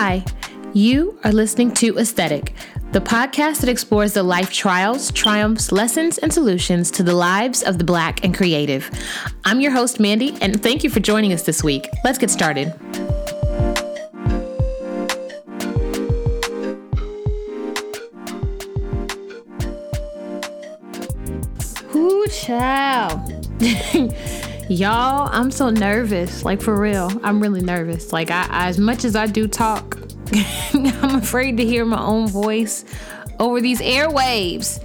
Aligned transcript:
Hi, 0.00 0.24
you 0.74 1.18
are 1.24 1.32
listening 1.32 1.74
to 1.74 1.98
Aesthetic, 1.98 2.54
the 2.92 3.00
podcast 3.00 3.62
that 3.62 3.68
explores 3.68 4.12
the 4.12 4.22
life 4.22 4.52
trials, 4.52 5.10
triumphs, 5.10 5.72
lessons, 5.72 6.18
and 6.18 6.32
solutions 6.32 6.92
to 6.92 7.02
the 7.02 7.14
lives 7.14 7.64
of 7.64 7.78
the 7.78 7.84
Black 7.84 8.22
and 8.22 8.32
creative. 8.32 8.88
I'm 9.44 9.60
your 9.60 9.72
host, 9.72 9.98
Mandii, 9.98 10.38
and 10.40 10.62
thank 10.62 10.84
you 10.84 10.88
for 10.88 11.00
joining 11.00 11.32
us 11.32 11.42
this 11.42 11.64
week. 11.64 11.88
Let's 12.04 12.16
get 12.16 12.30
started. 12.30 12.72
Ooh, 21.92 22.24
child. 22.28 23.48
Y'all, 24.70 25.30
I'm 25.32 25.50
so 25.50 25.70
nervous. 25.70 26.44
Like 26.44 26.60
for 26.60 26.78
real, 26.78 27.10
I'm 27.24 27.40
really 27.40 27.62
nervous. 27.62 28.12
Like 28.12 28.30
I, 28.30 28.46
as 28.50 28.78
much 28.78 29.06
as 29.06 29.16
I 29.16 29.26
do 29.26 29.48
talk, 29.48 29.96
I'm 30.74 31.16
afraid 31.16 31.56
to 31.56 31.64
hear 31.64 31.86
my 31.86 31.98
own 31.98 32.28
voice 32.28 32.84
over 33.40 33.62
these 33.62 33.80
airwaves. 33.80 34.78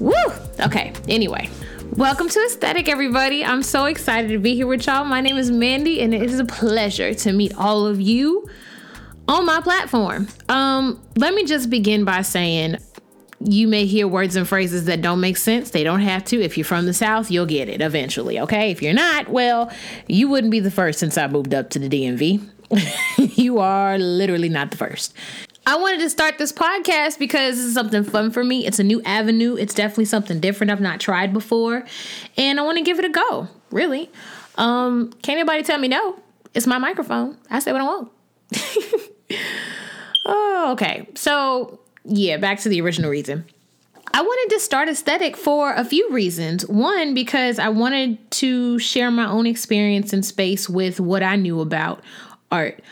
Woo! 0.00 0.14
Okay. 0.60 0.94
Anyway, 1.06 1.50
welcome 1.92 2.30
to 2.30 2.40
Aesthetic, 2.46 2.88
everybody. 2.88 3.44
I'm 3.44 3.62
so 3.62 3.84
excited 3.84 4.28
to 4.28 4.38
be 4.38 4.54
here 4.54 4.66
with 4.66 4.86
y'all. 4.86 5.04
My 5.04 5.20
name 5.20 5.36
is 5.36 5.50
Mandii, 5.50 6.02
and 6.02 6.14
it 6.14 6.22
is 6.22 6.40
a 6.40 6.46
pleasure 6.46 7.12
to 7.12 7.32
meet 7.32 7.54
all 7.58 7.86
of 7.86 8.00
you 8.00 8.48
on 9.28 9.44
my 9.44 9.60
platform. 9.60 10.28
Um, 10.48 10.98
let 11.16 11.34
me 11.34 11.44
just 11.44 11.68
begin 11.68 12.06
by 12.06 12.22
saying 12.22 12.78
you 13.42 13.66
may 13.66 13.86
hear 13.86 14.06
words 14.06 14.36
and 14.36 14.46
phrases 14.46 14.84
that 14.84 15.00
don't 15.00 15.20
make 15.20 15.36
sense. 15.36 15.70
They 15.70 15.82
don't 15.82 16.00
have 16.00 16.24
to. 16.26 16.40
If 16.40 16.58
you're 16.58 16.64
from 16.64 16.86
the 16.86 16.92
South, 16.92 17.30
you'll 17.30 17.46
get 17.46 17.68
it 17.68 17.80
eventually, 17.80 18.38
okay? 18.38 18.70
If 18.70 18.82
you're 18.82 18.92
not, 18.92 19.28
well, 19.28 19.72
you 20.06 20.28
wouldn't 20.28 20.50
be 20.50 20.60
the 20.60 20.70
first 20.70 20.98
since 20.98 21.16
I 21.16 21.26
moved 21.26 21.54
up 21.54 21.70
to 21.70 21.78
the 21.78 21.88
DMV. 21.88 22.46
you 23.38 23.58
are 23.58 23.98
literally 23.98 24.48
not 24.48 24.70
the 24.70 24.76
first. 24.76 25.14
I 25.66 25.76
wanted 25.76 26.00
to 26.00 26.10
start 26.10 26.38
this 26.38 26.52
podcast 26.52 27.18
because 27.18 27.56
this 27.56 27.64
is 27.64 27.74
something 27.74 28.04
fun 28.04 28.30
for 28.30 28.44
me. 28.44 28.66
It's 28.66 28.78
a 28.78 28.84
new 28.84 29.02
avenue. 29.02 29.56
It's 29.56 29.74
definitely 29.74 30.06
something 30.06 30.40
different 30.40 30.70
I've 30.70 30.80
not 30.80 31.00
tried 31.00 31.32
before. 31.32 31.84
And 32.36 32.58
I 32.58 32.62
want 32.62 32.78
to 32.78 32.84
give 32.84 32.98
it 32.98 33.04
a 33.04 33.10
go, 33.10 33.48
really. 33.70 34.10
Um, 34.56 35.12
can't 35.22 35.38
anybody 35.38 35.62
tell 35.62 35.78
me 35.78 35.88
no? 35.88 36.18
It's 36.54 36.66
my 36.66 36.78
microphone. 36.78 37.38
I 37.50 37.60
say 37.60 37.72
what 37.72 37.80
I 37.80 37.84
want. 37.84 38.10
oh, 40.26 40.72
okay. 40.72 41.06
So 41.14 41.80
yeah, 42.04 42.36
back 42.36 42.60
to 42.60 42.68
the 42.68 42.80
original 42.80 43.10
reason. 43.10 43.44
I 44.12 44.22
wanted 44.22 44.54
to 44.54 44.60
start 44.60 44.88
aesthetic 44.88 45.36
for 45.36 45.72
a 45.72 45.84
few 45.84 46.10
reasons. 46.10 46.66
One, 46.66 47.14
because 47.14 47.58
I 47.58 47.68
wanted 47.68 48.30
to 48.32 48.78
share 48.78 49.10
my 49.10 49.26
own 49.26 49.46
experience 49.46 50.12
in 50.12 50.22
space 50.22 50.68
with 50.68 50.98
what 50.98 51.22
I 51.22 51.36
knew 51.36 51.60
about 51.60 52.02
art. 52.50 52.82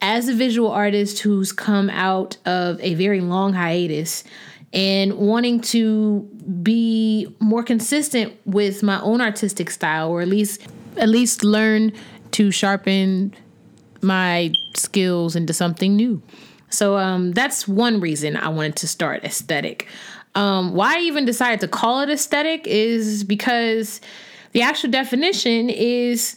As 0.00 0.28
a 0.28 0.34
visual 0.34 0.70
artist 0.70 1.20
who's 1.20 1.52
come 1.52 1.90
out 1.90 2.36
of 2.46 2.80
a 2.80 2.94
very 2.94 3.20
long 3.20 3.52
hiatus 3.52 4.24
and 4.72 5.14
wanting 5.14 5.60
to 5.60 6.20
be 6.62 7.34
more 7.38 7.62
consistent 7.62 8.32
with 8.44 8.82
my 8.82 9.00
own 9.00 9.20
artistic 9.20 9.70
style 9.70 10.10
or 10.10 10.20
at 10.20 10.28
least 10.28 10.66
at 10.96 11.08
least 11.08 11.44
learn 11.44 11.92
to 12.30 12.50
sharpen 12.50 13.34
my 14.02 14.52
skills 14.74 15.36
into 15.36 15.52
something 15.52 15.96
new. 15.96 16.22
So 16.70 16.96
um, 16.96 17.32
that's 17.32 17.66
one 17.68 18.00
reason 18.00 18.36
I 18.36 18.48
wanted 18.48 18.76
to 18.76 18.88
start 18.88 19.24
aesthetic. 19.24 19.86
Um, 20.34 20.74
why 20.74 20.96
I 20.96 21.00
even 21.00 21.24
decided 21.24 21.60
to 21.60 21.68
call 21.68 22.00
it 22.00 22.10
aesthetic 22.10 22.66
is 22.66 23.24
because 23.24 24.00
the 24.52 24.62
actual 24.62 24.90
definition 24.90 25.70
is 25.70 26.36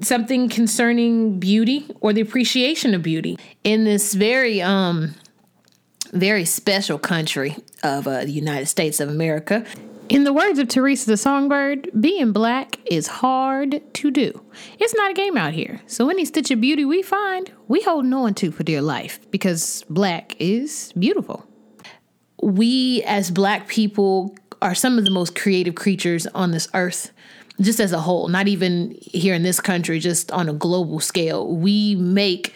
something 0.00 0.48
concerning 0.48 1.38
beauty 1.38 1.86
or 2.00 2.12
the 2.12 2.20
appreciation 2.20 2.94
of 2.94 3.02
beauty 3.02 3.36
in 3.64 3.84
this 3.84 4.14
very 4.14 4.62
um 4.62 5.14
very 6.12 6.44
special 6.44 6.98
country 6.98 7.56
of 7.82 8.06
uh, 8.06 8.24
the 8.24 8.30
United 8.30 8.66
States 8.66 9.00
of 9.00 9.08
America. 9.08 9.64
In 10.08 10.24
the 10.24 10.32
words 10.32 10.58
of 10.58 10.68
Teresa 10.68 11.06
the 11.06 11.18
Songbird, 11.18 11.90
being 12.00 12.32
black 12.32 12.78
is 12.86 13.06
hard 13.06 13.82
to 13.92 14.10
do. 14.10 14.42
It's 14.78 14.94
not 14.94 15.10
a 15.10 15.14
game 15.14 15.36
out 15.36 15.52
here. 15.52 15.82
So 15.86 16.08
any 16.08 16.24
stitch 16.24 16.50
of 16.50 16.62
beauty 16.62 16.86
we 16.86 17.02
find, 17.02 17.52
we 17.68 17.82
hold 17.82 18.10
on 18.10 18.32
to 18.34 18.50
for 18.50 18.62
dear 18.62 18.80
life 18.80 19.30
because 19.30 19.84
black 19.90 20.34
is 20.38 20.94
beautiful. 20.98 21.46
We 22.42 23.02
as 23.02 23.30
black 23.30 23.68
people 23.68 24.34
are 24.62 24.74
some 24.74 24.96
of 24.96 25.04
the 25.04 25.10
most 25.10 25.34
creative 25.34 25.74
creatures 25.74 26.26
on 26.28 26.52
this 26.52 26.68
earth, 26.72 27.12
just 27.60 27.78
as 27.78 27.92
a 27.92 28.00
whole, 28.00 28.28
not 28.28 28.48
even 28.48 28.96
here 29.02 29.34
in 29.34 29.42
this 29.42 29.60
country, 29.60 29.98
just 29.98 30.32
on 30.32 30.48
a 30.48 30.54
global 30.54 31.00
scale. 31.00 31.54
We 31.54 31.96
make, 31.96 32.54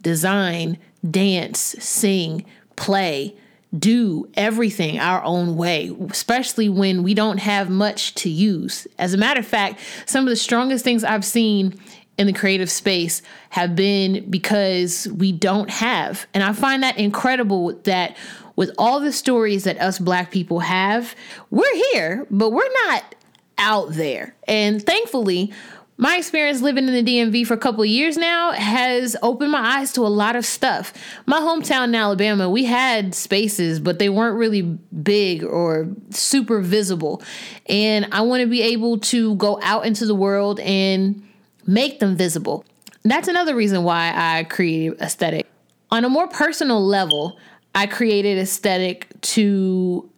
design, 0.00 0.78
dance, 1.10 1.60
sing, 1.60 2.46
play, 2.76 3.36
do 3.78 4.28
everything 4.34 4.98
our 4.98 5.22
own 5.24 5.56
way, 5.56 5.94
especially 6.10 6.68
when 6.68 7.02
we 7.02 7.14
don't 7.14 7.38
have 7.38 7.70
much 7.70 8.14
to 8.16 8.30
use. 8.30 8.86
As 8.98 9.14
a 9.14 9.18
matter 9.18 9.40
of 9.40 9.46
fact, 9.46 9.80
some 10.06 10.24
of 10.24 10.30
the 10.30 10.36
strongest 10.36 10.84
things 10.84 11.04
I've 11.04 11.24
seen 11.24 11.78
in 12.16 12.26
the 12.26 12.32
creative 12.32 12.70
space 12.70 13.22
have 13.50 13.74
been 13.74 14.28
because 14.30 15.08
we 15.08 15.32
don't 15.32 15.70
have. 15.70 16.26
And 16.32 16.42
I 16.42 16.52
find 16.52 16.82
that 16.82 16.98
incredible 16.98 17.72
that 17.84 18.16
with 18.56 18.70
all 18.78 19.00
the 19.00 19.12
stories 19.12 19.64
that 19.64 19.80
us 19.80 19.98
black 19.98 20.30
people 20.30 20.60
have, 20.60 21.16
we're 21.50 21.74
here, 21.92 22.26
but 22.30 22.50
we're 22.50 22.72
not 22.86 23.16
out 23.58 23.92
there. 23.92 24.34
And 24.46 24.84
thankfully, 24.84 25.52
my 25.96 26.16
experience 26.16 26.60
living 26.60 26.88
in 26.88 27.04
the 27.04 27.18
DMV 27.18 27.46
for 27.46 27.54
a 27.54 27.58
couple 27.58 27.84
years 27.84 28.16
now 28.16 28.50
has 28.50 29.16
opened 29.22 29.52
my 29.52 29.78
eyes 29.78 29.92
to 29.92 30.00
a 30.00 30.08
lot 30.08 30.34
of 30.34 30.44
stuff. 30.44 30.92
My 31.26 31.38
hometown 31.38 31.84
in 31.84 31.94
Alabama, 31.94 32.50
we 32.50 32.64
had 32.64 33.14
spaces, 33.14 33.78
but 33.78 34.00
they 34.00 34.08
weren't 34.08 34.36
really 34.36 34.62
big 34.62 35.44
or 35.44 35.88
super 36.10 36.60
visible. 36.60 37.22
And 37.66 38.08
I 38.10 38.22
want 38.22 38.40
to 38.40 38.48
be 38.48 38.62
able 38.62 38.98
to 38.98 39.36
go 39.36 39.60
out 39.62 39.86
into 39.86 40.04
the 40.04 40.16
world 40.16 40.58
and 40.60 41.22
make 41.64 42.00
them 42.00 42.16
visible. 42.16 42.64
That's 43.04 43.28
another 43.28 43.54
reason 43.54 43.84
why 43.84 44.12
I 44.14 44.44
created 44.44 45.00
aesthetic. 45.00 45.46
On 45.92 46.04
a 46.04 46.08
more 46.08 46.26
personal 46.26 46.84
level, 46.84 47.38
I 47.72 47.86
created 47.86 48.38
aesthetic 48.38 49.08
to 49.20 50.10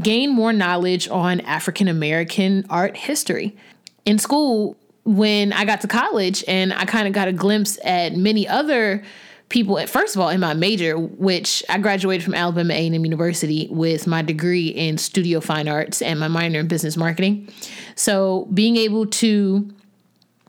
gain 0.00 0.30
more 0.30 0.52
knowledge 0.52 1.08
on 1.08 1.40
African 1.40 1.88
American 1.88 2.66
art 2.70 2.96
history. 2.96 3.56
In 4.04 4.18
school, 4.18 4.76
when 5.08 5.54
I 5.54 5.64
got 5.64 5.80
to 5.80 5.88
college 5.88 6.44
and 6.46 6.70
I 6.70 6.84
kind 6.84 7.06
of 7.06 7.14
got 7.14 7.28
a 7.28 7.32
glimpse 7.32 7.78
at 7.82 8.14
many 8.14 8.46
other 8.46 9.02
people 9.48 9.78
at 9.78 9.88
first 9.88 10.14
of 10.14 10.20
all 10.20 10.28
in 10.28 10.38
my 10.38 10.52
major 10.52 10.98
which 10.98 11.64
I 11.70 11.78
graduated 11.78 12.22
from 12.22 12.34
Alabama 12.34 12.74
A&M 12.74 13.02
University 13.02 13.66
with 13.70 14.06
my 14.06 14.20
degree 14.20 14.68
in 14.68 14.98
studio 14.98 15.40
fine 15.40 15.66
arts 15.66 16.02
and 16.02 16.20
my 16.20 16.28
minor 16.28 16.60
in 16.60 16.68
business 16.68 16.94
marketing. 16.94 17.48
So 17.94 18.46
being 18.52 18.76
able 18.76 19.06
to 19.06 19.72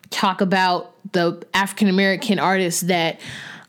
talk 0.09 0.41
about 0.41 0.93
the 1.13 1.41
African 1.53 1.87
American 1.87 2.37
artists 2.37 2.81
that 2.81 3.21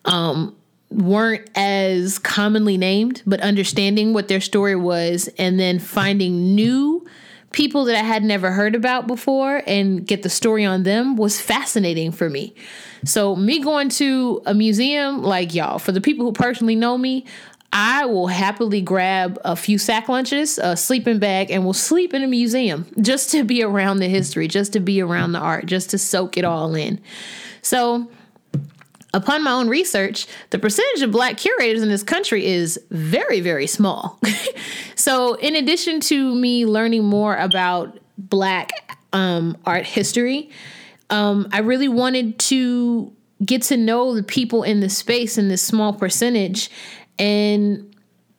um, 0.07 0.57
weren't 0.91 1.49
as 1.55 2.19
commonly 2.19 2.77
named, 2.77 3.23
but 3.25 3.41
understanding 3.43 4.13
what 4.13 4.27
their 4.27 4.41
story 4.41 4.75
was 4.75 5.29
and 5.39 5.61
then 5.61 5.79
finding 5.79 6.57
new 6.57 7.07
people 7.53 7.85
that 7.87 7.97
I 7.97 8.03
had 8.03 8.23
never 8.23 8.51
heard 8.53 8.75
about 8.75 9.07
before 9.07 9.63
and 9.67 10.07
get 10.07 10.23
the 10.23 10.29
story 10.29 10.65
on 10.65 10.85
them 10.85 11.17
was 11.17 11.41
fascinating 11.41 12.13
for 12.13 12.31
me. 12.31 12.55
So, 13.05 13.35
me 13.35 13.61
going 13.61 13.89
to 13.91 14.43
a 14.47 14.55
museum, 14.55 15.23
like 15.23 15.55
y'all, 15.55 15.79
for 15.79 15.93
the 15.93 16.01
people 16.01 16.27
who 16.27 16.33
personally 16.33 16.77
know 16.77 16.99
me, 16.99 17.25
I 17.73 18.05
will 18.05 18.27
happily 18.27 18.81
grab 18.81 19.39
a 19.45 19.55
few 19.55 19.79
sack 19.79 20.09
lunches, 20.09 20.59
a 20.59 20.77
sleeping 20.77 21.19
bag, 21.19 21.51
and 21.51 21.65
will 21.65 21.73
sleep 21.73 22.13
in 22.13 22.23
a 22.23 22.27
museum 22.27 22.87
just 23.01 23.31
to 23.31 23.45
be 23.45 23.63
around 23.63 23.99
the 23.99 24.09
history, 24.09 24.49
just 24.49 24.73
to 24.73 24.81
be 24.81 25.01
around 25.01 25.33
the 25.33 25.39
art, 25.39 25.67
just 25.67 25.91
to 25.91 25.99
soak 25.99 26.37
it 26.37 26.45
all 26.45 26.75
in. 26.75 27.01
So, 27.63 28.11
Upon 29.13 29.43
my 29.43 29.51
own 29.51 29.69
research, 29.69 30.27
the 30.51 30.59
percentage 30.59 31.03
of 31.03 31.11
black 31.11 31.37
curators 31.37 31.83
in 31.83 31.89
this 31.89 32.03
country 32.03 32.47
is 32.47 32.79
very, 32.91 33.41
very 33.41 33.67
small. 33.67 34.21
so, 34.95 35.35
in 35.35 35.57
addition 35.57 36.01
to 36.01 36.35
me 36.35 36.65
learning 36.65 37.05
more 37.05 37.37
about 37.37 37.99
black 38.17 38.97
um, 39.13 39.57
art 39.67 39.85
history, 39.85 40.51
um, 41.11 41.49
I 41.53 41.59
really 41.59 41.89
wanted 41.89 42.39
to 42.41 43.13
get 43.45 43.63
to 43.63 43.77
know 43.77 44.15
the 44.15 44.23
people 44.23 44.63
in 44.63 44.81
the 44.81 44.89
space 44.89 45.39
in 45.39 45.49
this 45.49 45.63
small 45.63 45.93
percentage 45.93 46.71
and 47.19 47.95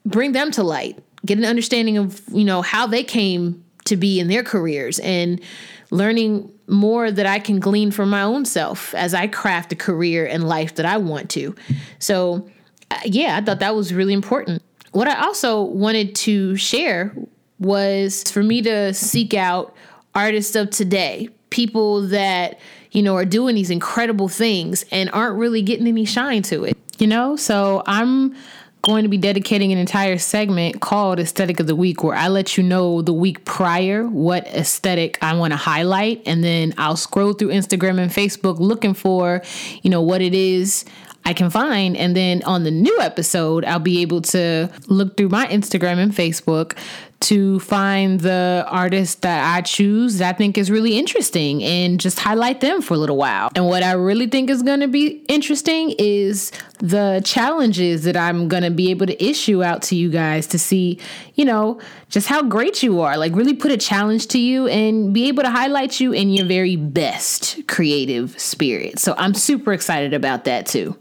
bring 0.06 0.31
them 0.31 0.51
to 0.51 0.63
light, 0.63 0.97
get 1.25 1.38
an 1.38 1.45
understanding 1.45 1.97
of, 1.97 2.21
you 2.31 2.45
know, 2.45 2.62
how 2.62 2.88
they 2.88 3.03
came 3.03 3.63
to 3.85 3.97
be 3.97 4.19
in 4.19 4.27
their 4.27 4.44
careers 4.44 5.00
and 5.00 5.41
learning 5.89 6.51
more 6.71 7.12
that 7.12 7.25
I 7.25 7.39
can 7.39 7.59
glean 7.59 7.91
from 7.91 8.09
my 8.09 8.21
own 8.21 8.45
self 8.45 8.95
as 8.95 9.13
I 9.13 9.27
craft 9.27 9.73
a 9.73 9.75
career 9.75 10.25
and 10.25 10.47
life 10.47 10.75
that 10.75 10.85
I 10.85 10.97
want 10.97 11.29
to. 11.31 11.53
So, 12.00 12.50
uh, 12.89 13.00
yeah, 13.06 13.38
I 13.38 13.41
thought 13.41 13.59
that 13.59 13.75
was 13.75 13.94
really 13.94 14.13
important. 14.13 14.63
What 14.91 15.07
I 15.07 15.21
also 15.21 15.62
wanted 15.62 16.15
to 16.15 16.56
share 16.56 17.13
was 17.59 18.23
for 18.23 18.41
me 18.41 18.62
to 18.63 18.94
seek 18.94 19.33
out 19.33 19.75
artists 20.15 20.56
of 20.56 20.69
today, 20.69 21.29
people 21.50 22.01
that, 22.07 22.59
you 22.91 23.03
know, 23.03 23.15
are 23.15 23.25
doing 23.25 23.56
these 23.56 23.69
incredible 23.69 24.27
things 24.27 24.83
and 24.91 25.09
aren't 25.12 25.38
really 25.38 25.62
getting 25.62 25.88
any 25.88 26.06
shine 26.06 26.41
to 26.44 26.63
it. 26.63 26.77
You 26.97 27.07
know, 27.07 27.35
so 27.35 27.83
I'm 27.88 28.35
going 28.81 29.04
to 29.04 29.10
be 29.10 29.18
dedicating 29.18 29.72
an 29.72 29.78
entire 29.78 30.18
segment 30.18 30.81
called 30.81 31.19
Aesthetic 31.19 31.60
of 31.60 31.68
the 31.68 31.75
Week 31.75 32.04
where 32.04 32.16
I 32.16 32.30
let 32.30 32.57
you 32.57 32.63
know 32.63 33.01
the 33.01 33.13
week 33.13 33.45
prior 33.45 34.07
what 34.07 34.48
aesthetic 34.48 35.18
I 35.22 35.36
want 35.36 35.54
to 35.54 35.57
highlight. 35.57 36.24
And 36.25 36.44
then 36.44 36.74
I'll 36.78 36.98
scroll 36.98 37.33
through 37.33 37.50
Instagram 37.50 38.00
and 38.00 38.12
Facebook 38.12 38.60
looking 38.60 38.94
for, 38.94 39.44
you 39.83 39.89
know, 39.89 40.01
what 40.01 40.22
it 40.22 40.33
is 40.33 40.86
I 41.25 41.33
can 41.33 41.50
find. 41.50 41.95
And 41.95 42.16
then 42.16 42.42
on 42.44 42.63
the 42.63 42.72
new 42.72 43.00
episode, 43.00 43.63
I'll 43.66 43.80
be 43.80 44.01
able 44.01 44.22
to 44.24 44.72
look 44.88 45.16
through 45.16 45.30
my 45.30 45.45
Instagram 45.48 45.98
and 45.98 46.12
Facebook 46.12 46.78
to 47.21 47.59
find 47.59 48.19
the 48.19 48.65
artist 48.68 49.21
that 49.21 49.56
I 49.56 49.62
choose 49.62 50.18
that 50.18 50.35
I 50.35 50.38
think 50.38 50.57
is 50.57 50.71
really 50.71 50.97
interesting 50.97 51.63
and 51.63 52.00
just 52.00 52.19
highlight 52.19 52.62
them 52.62 52.81
for 52.81 52.95
a 52.95 52.97
little 52.97 53.18
while. 53.18 53.50
And 53.56 53.68
what 53.68 53.83
I 53.83 53.94
really 53.94 54.27
think 54.27 54.50
is 54.50 54.63
going 54.63 54.79
to 54.79 54.88
be 54.88 55.23
interesting 55.27 55.94
is 55.97 56.51
the 56.79 57.21
challenges 57.23 58.03
that 58.03 58.18
I'm 58.18 58.47
going 58.47 58.63
to 58.63 58.71
be 58.71 58.89
able 58.89 59.06
to 59.06 59.23
issue 59.23 59.63
out 59.63 59.83
to 59.83 59.95
you 59.95 60.09
guys 60.09 60.47
to 60.47 60.59
see, 60.59 61.00
you 61.35 61.45
know, 61.45 61.79
just 62.09 62.27
how 62.27 62.41
great 62.41 62.81
you 62.81 63.01
are. 63.01 63.18
Like, 63.18 63.35
really 63.35 63.53
put 63.53 63.71
a 63.71 63.77
challenge 63.77 64.27
to 64.27 64.39
you 64.39 64.68
and 64.68 65.13
be 65.13 65.27
able 65.27 65.44
to 65.44 65.51
highlight 65.51 66.00
you 66.00 66.12
in 66.13 66.29
your 66.31 66.45
very 66.45 66.75
best 66.75 67.68
creative 67.68 68.39
spirit. 68.39 69.00
So 69.00 69.13
I'm 69.18 69.33
super 69.35 69.73
excited 69.73 70.13
about 70.13 70.45
that 70.45 70.65
too. 70.65 70.97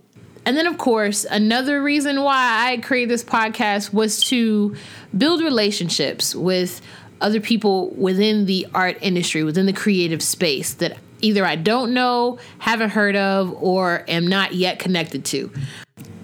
And 0.47 0.57
then, 0.57 0.67
of 0.67 0.79
course, 0.79 1.25
another 1.25 1.83
reason 1.83 2.23
why 2.23 2.71
I 2.73 2.79
created 2.79 3.11
this 3.11 3.25
podcast 3.25 3.93
was 3.93 4.23
to 4.25 4.75
build 5.17 5.43
relationships 5.43 6.35
with 6.35 6.81
other 7.21 7.41
people 7.41 7.91
within 7.91 8.47
the 8.47 8.67
art 8.75 8.97
industry, 9.03 9.45
within 9.45 9.67
the 9.67 9.73
creative 9.73 10.23
space 10.23 10.75
that 10.75 10.97
either 11.21 11.45
I 11.45 11.57
don't 11.57 11.93
know, 11.93 12.39
haven't 12.59 12.91
heard 12.91 13.17
of, 13.17 13.55
or 13.63 14.05
am 14.09 14.27
not 14.27 14.55
yet 14.55 14.79
connected 14.79 15.25
to. 15.27 15.53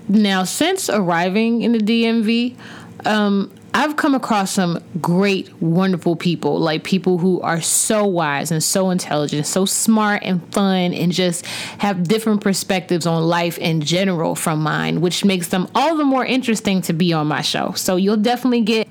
Now, 0.08 0.44
since 0.44 0.88
arriving 0.88 1.62
in 1.62 1.72
the 1.72 1.78
DMV, 1.78 2.56
um, 3.04 3.52
I've 3.76 3.96
come 3.96 4.14
across 4.14 4.52
some 4.52 4.82
great, 5.02 5.52
wonderful 5.60 6.16
people, 6.16 6.58
like 6.58 6.82
people 6.82 7.18
who 7.18 7.42
are 7.42 7.60
so 7.60 8.06
wise 8.06 8.50
and 8.50 8.64
so 8.64 8.88
intelligent, 8.88 9.46
so 9.46 9.66
smart 9.66 10.22
and 10.24 10.40
fun, 10.54 10.94
and 10.94 11.12
just 11.12 11.44
have 11.44 12.04
different 12.04 12.40
perspectives 12.40 13.04
on 13.04 13.24
life 13.24 13.58
in 13.58 13.82
general 13.82 14.34
from 14.34 14.62
mine, 14.62 15.02
which 15.02 15.26
makes 15.26 15.48
them 15.48 15.68
all 15.74 15.94
the 15.94 16.06
more 16.06 16.24
interesting 16.24 16.80
to 16.82 16.94
be 16.94 17.12
on 17.12 17.26
my 17.26 17.42
show. 17.42 17.72
So 17.72 17.96
you'll 17.96 18.16
definitely 18.16 18.62
get 18.62 18.88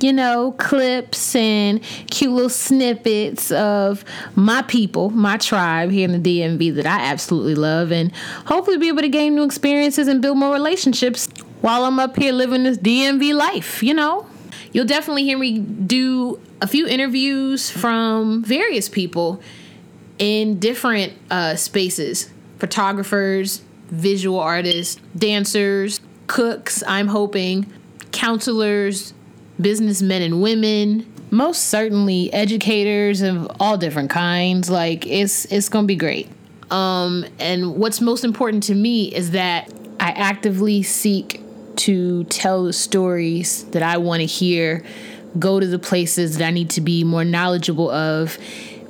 you 0.00 0.12
know, 0.12 0.52
clips 0.52 1.34
and 1.36 1.82
cute 2.10 2.32
little 2.32 2.48
snippets 2.48 3.50
of 3.50 4.04
my 4.34 4.62
people, 4.62 5.10
my 5.10 5.36
tribe 5.36 5.90
here 5.90 6.08
in 6.08 6.22
the 6.22 6.40
DMV 6.40 6.74
that 6.76 6.86
I 6.86 7.00
absolutely 7.00 7.54
love, 7.54 7.92
and 7.92 8.10
hopefully 8.46 8.78
be 8.78 8.88
able 8.88 9.02
to 9.02 9.08
gain 9.08 9.34
new 9.34 9.44
experiences 9.44 10.08
and 10.08 10.22
build 10.22 10.38
more 10.38 10.52
relationships 10.52 11.28
while 11.60 11.84
I'm 11.84 11.98
up 11.98 12.16
here 12.16 12.32
living 12.32 12.64
this 12.64 12.78
DMV 12.78 13.34
life, 13.34 13.82
you 13.82 13.94
know? 13.94 14.26
You'll 14.72 14.86
definitely 14.86 15.24
hear 15.24 15.38
me 15.38 15.58
do 15.58 16.40
a 16.60 16.66
few 16.66 16.86
interviews 16.86 17.70
from 17.70 18.44
various 18.44 18.88
people 18.88 19.40
in 20.18 20.58
different 20.58 21.14
uh, 21.30 21.56
spaces 21.56 22.30
photographers, 22.58 23.62
visual 23.88 24.38
artists, 24.38 25.00
dancers, 25.16 26.00
cooks, 26.26 26.82
I'm 26.86 27.08
hoping, 27.08 27.72
counselors, 28.12 29.14
businessmen 29.58 30.20
and 30.20 30.42
women, 30.42 31.10
most 31.30 31.64
certainly 31.64 32.32
educators 32.32 33.22
of 33.22 33.50
all 33.58 33.78
different 33.78 34.10
kinds. 34.10 34.68
Like 34.68 35.06
it's 35.06 35.46
it's 35.46 35.68
gonna 35.68 35.86
be 35.86 35.96
great. 35.96 36.28
Um, 36.70 37.24
and 37.38 37.76
what's 37.76 38.00
most 38.00 38.22
important 38.24 38.62
to 38.64 38.74
me 38.74 39.06
is 39.12 39.32
that 39.32 39.72
I 39.98 40.10
actively 40.10 40.82
seek 40.82 41.42
to 41.80 42.24
tell 42.24 42.64
the 42.64 42.72
stories 42.72 43.64
that 43.70 43.82
I 43.82 43.98
want 43.98 44.20
to 44.20 44.26
hear, 44.26 44.84
go 45.38 45.60
to 45.60 45.66
the 45.66 45.78
places 45.78 46.38
that 46.38 46.46
I 46.46 46.50
need 46.50 46.70
to 46.70 46.80
be 46.80 47.04
more 47.04 47.24
knowledgeable 47.24 47.90
of 47.90 48.36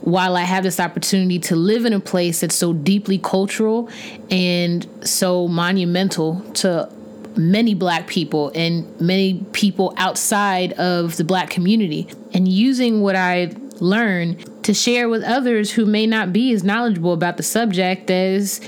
while 0.00 0.36
I 0.36 0.42
have 0.42 0.64
this 0.64 0.80
opportunity 0.80 1.38
to 1.40 1.56
live 1.56 1.84
in 1.84 1.92
a 1.92 2.00
place 2.00 2.40
that's 2.40 2.54
so 2.54 2.72
deeply 2.72 3.18
cultural 3.18 3.90
and 4.30 4.86
so 5.06 5.46
monumental 5.46 6.40
to 6.54 6.90
many 7.36 7.74
black 7.74 8.06
people 8.06 8.50
and 8.54 9.00
many 9.00 9.44
people 9.52 9.92
outside 9.96 10.72
of 10.74 11.16
the 11.16 11.24
black 11.24 11.50
community, 11.50 12.08
and 12.32 12.48
using 12.48 13.02
what 13.02 13.14
I 13.14 13.52
learn 13.78 14.36
to 14.62 14.74
share 14.74 15.08
with 15.08 15.22
others 15.22 15.70
who 15.70 15.86
may 15.86 16.06
not 16.06 16.32
be 16.32 16.52
as 16.52 16.64
knowledgeable 16.64 17.12
about 17.12 17.36
the 17.36 17.42
subject 17.42 18.10
as 18.10 18.60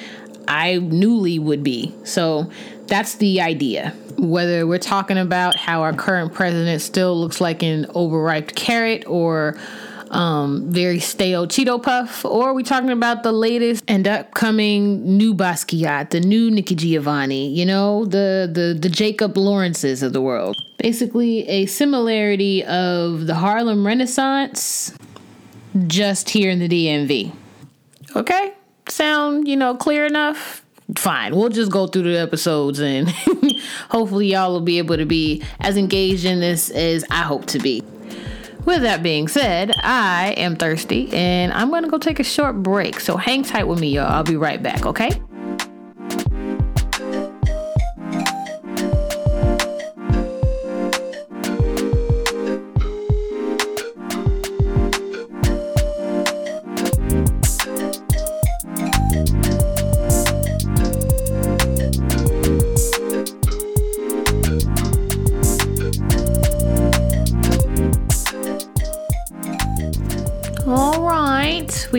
I 0.46 0.78
newly 0.78 1.38
would 1.38 1.62
be. 1.62 1.94
So 2.04 2.50
that's 2.86 3.16
the 3.16 3.40
idea 3.40 3.94
whether 4.22 4.68
we're 4.68 4.78
talking 4.78 5.18
about 5.18 5.56
how 5.56 5.82
our 5.82 5.92
current 5.92 6.32
president 6.32 6.80
still 6.80 7.20
looks 7.20 7.40
like 7.40 7.64
an 7.64 7.86
overripe 7.92 8.54
carrot 8.54 9.02
or 9.08 9.58
um, 10.12 10.70
very 10.70 11.00
stale 11.00 11.48
Cheeto 11.48 11.82
Puff, 11.82 12.24
or 12.24 12.54
we 12.54 12.62
talking 12.62 12.90
about 12.90 13.24
the 13.24 13.32
latest 13.32 13.82
and 13.88 14.06
upcoming 14.06 15.16
new 15.16 15.34
Basquiat, 15.34 16.10
the 16.10 16.20
new 16.20 16.50
Nikki 16.50 16.76
Giovanni, 16.76 17.48
you 17.48 17.66
know, 17.66 18.04
the 18.04 18.48
the 18.52 18.78
the 18.78 18.88
Jacob 18.88 19.36
Lawrences 19.36 20.02
of 20.02 20.12
the 20.12 20.20
world. 20.20 20.56
Basically, 20.78 21.48
a 21.48 21.66
similarity 21.66 22.62
of 22.64 23.26
the 23.26 23.34
Harlem 23.34 23.86
Renaissance, 23.86 24.94
just 25.86 26.30
here 26.30 26.50
in 26.50 26.58
the 26.58 26.68
DMV. 26.68 27.34
Okay, 28.14 28.52
sound 28.88 29.48
you 29.48 29.56
know 29.56 29.74
clear 29.74 30.04
enough? 30.04 30.61
Fine. 30.96 31.34
We'll 31.34 31.48
just 31.48 31.70
go 31.70 31.86
through 31.86 32.04
the 32.04 32.18
episodes 32.18 32.80
and 32.80 33.08
hopefully 33.90 34.28
y'all 34.28 34.52
will 34.52 34.60
be 34.60 34.78
able 34.78 34.96
to 34.96 35.06
be 35.06 35.42
as 35.60 35.76
engaged 35.76 36.24
in 36.24 36.40
this 36.40 36.70
as 36.70 37.04
I 37.10 37.22
hope 37.22 37.46
to 37.46 37.58
be. 37.58 37.82
With 38.64 38.82
that 38.82 39.02
being 39.02 39.26
said, 39.26 39.72
I 39.82 40.34
am 40.36 40.56
thirsty 40.56 41.12
and 41.12 41.52
I'm 41.52 41.70
going 41.70 41.82
to 41.82 41.88
go 41.88 41.98
take 41.98 42.20
a 42.20 42.24
short 42.24 42.62
break. 42.62 43.00
So 43.00 43.16
hang 43.16 43.42
tight 43.42 43.64
with 43.64 43.80
me, 43.80 43.88
y'all. 43.94 44.06
I'll 44.06 44.22
be 44.22 44.36
right 44.36 44.62
back, 44.62 44.86
okay? 44.86 45.10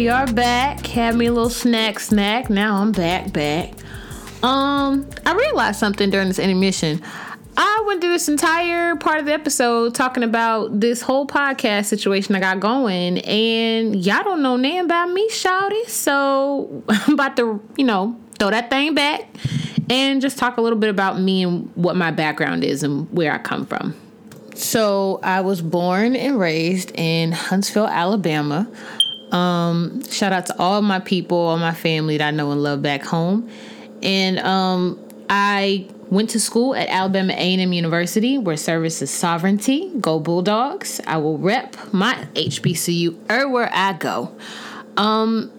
We 0.04 0.10
are 0.10 0.28
back. 0.34 0.86
Had 0.86 1.16
me 1.16 1.28
a 1.28 1.32
little 1.32 1.50
snack, 1.50 1.98
snack. 1.98 2.50
Now 2.50 2.76
I'm 2.76 2.92
back, 2.92 3.32
back. 3.32 3.72
Um, 4.44 5.10
I 5.26 5.34
realized 5.34 5.80
something 5.80 6.10
during 6.10 6.28
this 6.28 6.40
intermission. 6.40 7.02
I 7.56 7.84
went 7.88 8.02
through 8.02 8.12
this 8.12 8.28
entire 8.28 8.98
part 8.98 9.20
of 9.22 9.26
the 9.26 9.32
episode 9.32 9.96
talking 9.96 10.24
about 10.24 10.78
this 10.78 11.02
whole 11.02 11.26
podcast 11.26 11.86
situation 11.86 12.36
I 12.36 12.42
got 12.42 12.60
going, 12.60 13.20
and 13.20 13.96
y'all 13.96 14.26
don't 14.26 14.42
know 14.42 14.58
nothing 14.58 14.82
about 14.82 15.10
me, 15.10 15.30
shouty. 15.30 15.88
So 15.88 16.84
I'm 16.90 17.14
about 17.14 17.38
to, 17.38 17.66
you 17.78 17.86
know, 17.86 18.20
throw 18.40 18.50
that 18.50 18.70
thing 18.70 18.94
back 18.94 19.30
and 19.90 20.22
just 20.22 20.38
talk 20.38 20.58
a 20.58 20.62
little 20.62 20.80
bit 20.80 20.90
about 20.90 21.18
me 21.18 21.44
and 21.44 21.72
what 21.76 21.96
my 21.96 22.12
background 22.12 22.66
is 22.66 22.84
and 22.84 23.10
where 23.14 23.32
I 23.32 23.38
come 23.38 23.66
from. 23.66 23.96
So 24.54 25.22
I 25.24 25.40
was 25.40 25.62
born 25.62 26.18
and 26.18 26.38
raised 26.38 26.92
in 26.94 27.32
Huntsville, 27.32 27.88
Alabama. 27.88 28.70
Um, 29.34 30.04
shout 30.10 30.32
out 30.32 30.46
to 30.48 30.60
all 30.60 30.82
my 30.82 31.00
people, 31.00 31.38
all 31.38 31.58
my 31.58 31.74
family 31.74 32.18
that 32.18 32.28
I 32.28 32.32
know 32.32 32.52
and 32.52 32.62
love 32.64 32.82
back 32.82 33.04
home. 33.04 33.50
And 34.02 34.40
um, 34.40 35.00
I 35.30 35.88
went 36.10 36.30
to 36.32 36.40
school 36.40 36.76
at 36.76 36.88
Alabama 36.90 37.34
A&M 37.34 37.74
University 37.74 38.38
where 38.38 38.58
service 38.58 39.02
is 39.02 39.10
sovereignty. 39.10 39.92
Go 40.00 40.20
Bulldogs. 40.20 41.02
I 41.08 41.18
will 41.18 41.38
rep 41.38 41.76
my 41.94 42.14
HBCU 42.36 43.18
everywhere 43.30 43.70
I 43.74 43.94
go. 43.94 44.36
Um, 44.98 45.52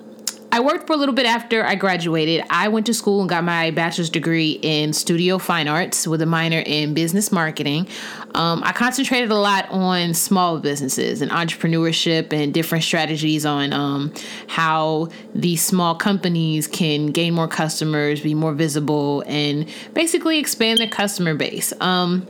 I 0.54 0.60
worked 0.60 0.86
for 0.86 0.92
a 0.92 0.96
little 0.96 1.16
bit 1.16 1.26
after 1.26 1.64
I 1.64 1.74
graduated. 1.74 2.44
I 2.48 2.68
went 2.68 2.86
to 2.86 2.94
school 2.94 3.18
and 3.18 3.28
got 3.28 3.42
my 3.42 3.72
bachelor's 3.72 4.08
degree 4.08 4.52
in 4.62 4.92
studio 4.92 5.38
fine 5.38 5.66
arts 5.66 6.06
with 6.06 6.22
a 6.22 6.26
minor 6.26 6.62
in 6.64 6.94
business 6.94 7.32
marketing. 7.32 7.88
Um, 8.36 8.62
I 8.64 8.70
concentrated 8.70 9.32
a 9.32 9.34
lot 9.34 9.68
on 9.70 10.14
small 10.14 10.60
businesses 10.60 11.22
and 11.22 11.32
entrepreneurship 11.32 12.32
and 12.32 12.54
different 12.54 12.84
strategies 12.84 13.44
on 13.44 13.72
um, 13.72 14.14
how 14.46 15.08
these 15.34 15.60
small 15.60 15.96
companies 15.96 16.68
can 16.68 17.08
gain 17.08 17.34
more 17.34 17.48
customers, 17.48 18.20
be 18.20 18.34
more 18.34 18.52
visible, 18.52 19.24
and 19.26 19.68
basically 19.92 20.38
expand 20.38 20.78
their 20.78 20.86
customer 20.86 21.34
base. 21.34 21.72
Um, 21.80 22.28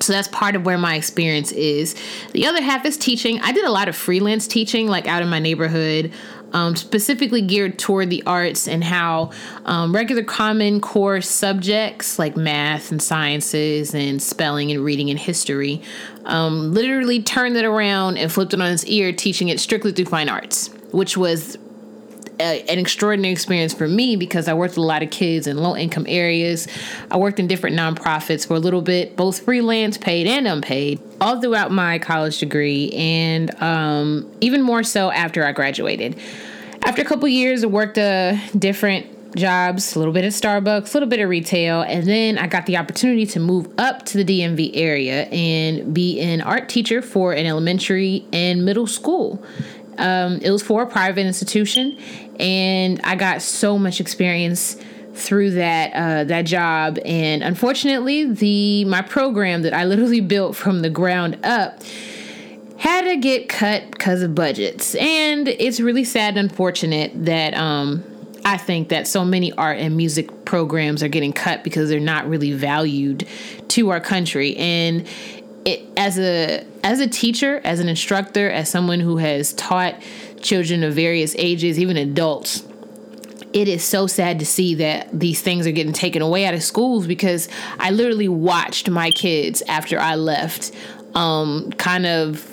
so 0.00 0.12
that's 0.12 0.28
part 0.28 0.54
of 0.54 0.66
where 0.66 0.76
my 0.76 0.96
experience 0.96 1.50
is. 1.52 1.96
The 2.32 2.46
other 2.46 2.60
half 2.60 2.84
is 2.84 2.98
teaching. 2.98 3.40
I 3.40 3.52
did 3.52 3.64
a 3.64 3.70
lot 3.70 3.88
of 3.88 3.96
freelance 3.96 4.46
teaching, 4.46 4.86
like 4.86 5.06
out 5.06 5.22
in 5.22 5.30
my 5.30 5.38
neighborhood 5.38 6.12
um, 6.54 6.76
specifically 6.76 7.42
geared 7.42 7.78
toward 7.78 8.08
the 8.08 8.22
arts 8.26 8.66
and 8.66 8.82
how 8.82 9.30
um, 9.66 9.94
regular 9.94 10.22
common 10.22 10.80
core 10.80 11.20
subjects 11.20 12.18
like 12.18 12.36
math 12.36 12.90
and 12.90 13.02
sciences 13.02 13.94
and 13.94 14.22
spelling 14.22 14.70
and 14.70 14.82
reading 14.84 15.10
and 15.10 15.18
history 15.18 15.82
um, 16.24 16.72
literally 16.72 17.22
turned 17.22 17.56
it 17.56 17.64
around 17.64 18.16
and 18.16 18.32
flipped 18.32 18.54
it 18.54 18.60
on 18.60 18.72
its 18.72 18.84
ear, 18.86 19.12
teaching 19.12 19.48
it 19.48 19.60
strictly 19.60 19.92
through 19.92 20.06
fine 20.06 20.28
arts, 20.28 20.70
which 20.92 21.16
was 21.16 21.58
a, 22.40 22.62
an 22.62 22.78
extraordinary 22.78 23.32
experience 23.32 23.72
for 23.72 23.88
me 23.88 24.16
because 24.16 24.48
I 24.48 24.54
worked 24.54 24.72
with 24.72 24.84
a 24.84 24.86
lot 24.86 25.02
of 25.02 25.10
kids 25.10 25.46
in 25.46 25.58
low 25.58 25.76
income 25.76 26.06
areas. 26.08 26.66
I 27.10 27.16
worked 27.16 27.38
in 27.38 27.46
different 27.46 27.76
nonprofits 27.76 28.46
for 28.46 28.54
a 28.54 28.58
little 28.58 28.82
bit, 28.82 29.16
both 29.16 29.40
freelance, 29.40 29.98
paid, 29.98 30.26
and 30.26 30.46
unpaid, 30.46 31.00
all 31.20 31.40
throughout 31.40 31.70
my 31.70 31.98
college 31.98 32.38
degree, 32.38 32.90
and 32.92 33.54
um, 33.62 34.30
even 34.40 34.62
more 34.62 34.82
so 34.82 35.10
after 35.10 35.44
I 35.44 35.52
graduated. 35.52 36.18
After 36.84 37.02
a 37.02 37.04
couple 37.04 37.28
years, 37.28 37.64
I 37.64 37.68
worked 37.68 37.98
a 37.98 38.38
different 38.58 39.36
jobs, 39.36 39.96
a 39.96 39.98
little 39.98 40.14
bit 40.14 40.24
of 40.24 40.32
Starbucks, 40.32 40.90
a 40.90 40.94
little 40.94 41.08
bit 41.08 41.20
of 41.20 41.28
retail, 41.28 41.82
and 41.82 42.06
then 42.06 42.38
I 42.38 42.46
got 42.46 42.66
the 42.66 42.76
opportunity 42.76 43.26
to 43.26 43.40
move 43.40 43.68
up 43.78 44.04
to 44.06 44.22
the 44.22 44.24
DMV 44.24 44.72
area 44.74 45.24
and 45.24 45.92
be 45.92 46.20
an 46.20 46.40
art 46.40 46.68
teacher 46.68 47.02
for 47.02 47.32
an 47.32 47.46
elementary 47.46 48.26
and 48.32 48.64
middle 48.64 48.86
school. 48.86 49.42
Um, 49.98 50.38
it 50.42 50.50
was 50.50 50.62
for 50.62 50.82
a 50.82 50.86
private 50.86 51.24
institution, 51.26 51.98
and 52.44 53.00
I 53.02 53.16
got 53.16 53.40
so 53.40 53.78
much 53.78 54.00
experience 54.00 54.76
through 55.14 55.52
that 55.52 55.92
uh, 55.94 56.24
that 56.24 56.42
job. 56.42 56.98
And 57.04 57.42
unfortunately, 57.42 58.26
the 58.30 58.84
my 58.84 59.00
program 59.02 59.62
that 59.62 59.72
I 59.72 59.84
literally 59.84 60.20
built 60.34 60.54
from 60.54 60.82
the 60.82 60.90
ground 60.90 61.38
up 61.42 61.82
had 62.76 63.02
to 63.02 63.16
get 63.16 63.48
cut 63.48 63.90
because 63.90 64.22
of 64.22 64.34
budgets, 64.34 64.94
and 64.96 65.48
it's 65.48 65.80
really 65.80 66.04
sad 66.04 66.36
and 66.36 66.50
unfortunate 66.50 67.12
that. 67.24 67.54
Um, 67.54 68.04
I 68.46 68.58
think 68.58 68.90
that 68.90 69.06
so 69.08 69.24
many 69.24 69.52
art 69.54 69.78
and 69.78 69.96
music 69.96 70.44
programs 70.44 71.02
are 71.02 71.08
getting 71.08 71.32
cut 71.32 71.64
because 71.64 71.88
they're 71.88 71.98
not 71.98 72.28
really 72.28 72.52
valued 72.52 73.26
to 73.68 73.88
our 73.88 74.00
country. 74.00 74.54
And 74.58 75.08
it, 75.64 75.82
as 75.96 76.18
a 76.18 76.64
as 76.82 77.00
a 77.00 77.06
teacher, 77.06 77.60
as 77.64 77.80
an 77.80 77.88
instructor, 77.88 78.50
as 78.50 78.68
someone 78.68 79.00
who 79.00 79.16
has 79.16 79.52
taught 79.54 79.94
children 80.40 80.82
of 80.82 80.94
various 80.94 81.34
ages, 81.38 81.78
even 81.78 81.96
adults, 81.96 82.64
it 83.52 83.68
is 83.68 83.82
so 83.82 84.06
sad 84.06 84.38
to 84.40 84.46
see 84.46 84.74
that 84.74 85.08
these 85.12 85.40
things 85.40 85.66
are 85.66 85.72
getting 85.72 85.92
taken 85.92 86.20
away 86.20 86.44
out 86.44 86.54
of 86.54 86.62
schools 86.62 87.06
because 87.06 87.48
I 87.78 87.90
literally 87.90 88.28
watched 88.28 88.90
my 88.90 89.10
kids 89.10 89.62
after 89.68 89.98
I 89.98 90.16
left 90.16 90.72
um, 91.14 91.70
kind 91.72 92.04
of 92.04 92.50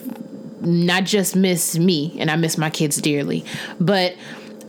not 0.66 1.06
just 1.06 1.36
miss 1.36 1.78
me, 1.78 2.16
and 2.20 2.30
I 2.30 2.36
miss 2.36 2.58
my 2.58 2.70
kids 2.70 2.98
dearly, 2.98 3.44
but 3.80 4.16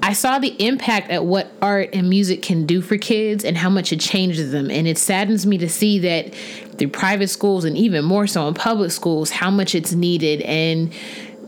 I 0.04 0.14
saw 0.14 0.40
the 0.40 0.54
impact 0.58 1.10
at 1.10 1.24
what 1.24 1.52
art 1.62 1.90
and 1.92 2.10
music 2.10 2.42
can 2.42 2.66
do 2.66 2.82
for 2.82 2.98
kids 2.98 3.44
and 3.44 3.56
how 3.56 3.70
much 3.70 3.92
it 3.92 4.00
changes 4.00 4.50
them. 4.50 4.68
And 4.68 4.88
it 4.88 4.98
saddens 4.98 5.46
me 5.46 5.58
to 5.58 5.68
see 5.68 6.00
that 6.00 6.34
through 6.76 6.88
private 6.88 7.28
schools 7.28 7.64
and 7.64 7.78
even 7.78 8.04
more 8.04 8.26
so 8.26 8.48
in 8.48 8.54
public 8.54 8.90
schools, 8.90 9.30
how 9.30 9.50
much 9.50 9.76
it's 9.76 9.92
needed. 9.92 10.42
And 10.42 10.92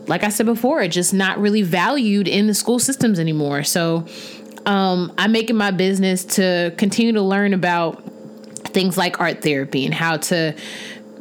like 0.07 0.23
I 0.23 0.29
said 0.29 0.45
before, 0.45 0.81
it's 0.81 0.95
just 0.95 1.13
not 1.13 1.37
really 1.37 1.63
valued 1.63 2.29
in 2.29 2.47
the 2.47 2.53
school 2.53 2.79
systems 2.79 3.19
anymore. 3.19 3.63
So 3.63 4.05
um, 4.65 5.13
I'm 5.17 5.33
making 5.33 5.57
my 5.57 5.71
business 5.71 6.23
to 6.35 6.73
continue 6.77 7.11
to 7.11 7.21
learn 7.21 7.53
about 7.53 8.03
things 8.67 8.97
like 8.97 9.19
art 9.19 9.41
therapy 9.41 9.85
and 9.85 9.93
how 9.93 10.17
to 10.17 10.55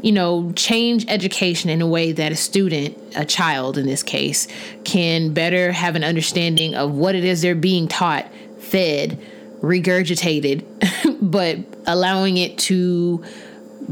you 0.04 0.12
know, 0.12 0.52
change 0.52 1.06
education 1.08 1.70
in 1.70 1.80
a 1.80 1.86
way 1.86 2.12
that 2.12 2.30
a 2.30 2.36
student, 2.36 2.94
a 3.16 3.24
child 3.24 3.78
in 3.78 3.86
this 3.86 4.02
case, 4.02 4.46
can 4.84 5.32
better 5.32 5.72
have 5.72 5.96
an 5.96 6.04
understanding 6.04 6.74
of 6.74 6.92
what 6.92 7.14
it 7.14 7.24
is 7.24 7.40
they're 7.40 7.54
being 7.54 7.88
taught, 7.88 8.30
fed, 8.58 9.18
regurgitated, 9.62 10.62
but 11.22 11.56
allowing 11.86 12.36
it 12.36 12.58
to 12.58 13.24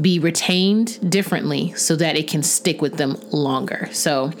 be 0.01 0.19
retained 0.19 1.09
differently 1.09 1.73
so 1.73 1.95
that 1.95 2.15
it 2.15 2.27
can 2.27 2.43
stick 2.43 2.81
with 2.81 2.97
them 2.97 3.17
longer. 3.31 3.89
So 3.91 4.31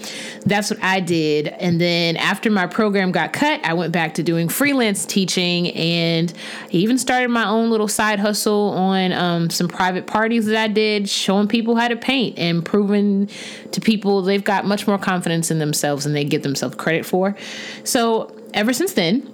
that's 0.45 0.69
what 0.69 0.83
I 0.83 0.99
did. 0.99 1.47
And 1.47 1.79
then 1.79 2.17
after 2.17 2.49
my 2.49 2.67
program 2.67 3.11
got 3.11 3.33
cut, 3.33 3.63
I 3.63 3.73
went 3.73 3.93
back 3.93 4.15
to 4.15 4.23
doing 4.23 4.49
freelance 4.49 5.05
teaching 5.05 5.69
and 5.71 6.33
I 6.65 6.71
even 6.71 6.97
started 6.97 7.29
my 7.29 7.47
own 7.47 7.69
little 7.69 7.87
side 7.87 8.19
hustle 8.19 8.71
on 8.71 9.13
um, 9.13 9.49
some 9.49 9.67
private 9.67 10.07
parties 10.07 10.45
that 10.47 10.57
I 10.57 10.67
did, 10.67 11.09
showing 11.09 11.47
people 11.47 11.75
how 11.75 11.87
to 11.87 11.95
paint 11.95 12.37
and 12.39 12.65
proving 12.65 13.29
to 13.71 13.81
people 13.81 14.21
they've 14.21 14.43
got 14.43 14.65
much 14.65 14.87
more 14.87 14.97
confidence 14.97 15.51
in 15.51 15.59
themselves 15.59 16.03
than 16.03 16.13
they 16.13 16.25
give 16.25 16.43
themselves 16.43 16.75
credit 16.75 17.05
for. 17.05 17.35
So 17.83 18.35
ever 18.53 18.73
since 18.73 18.93
then, 18.93 19.33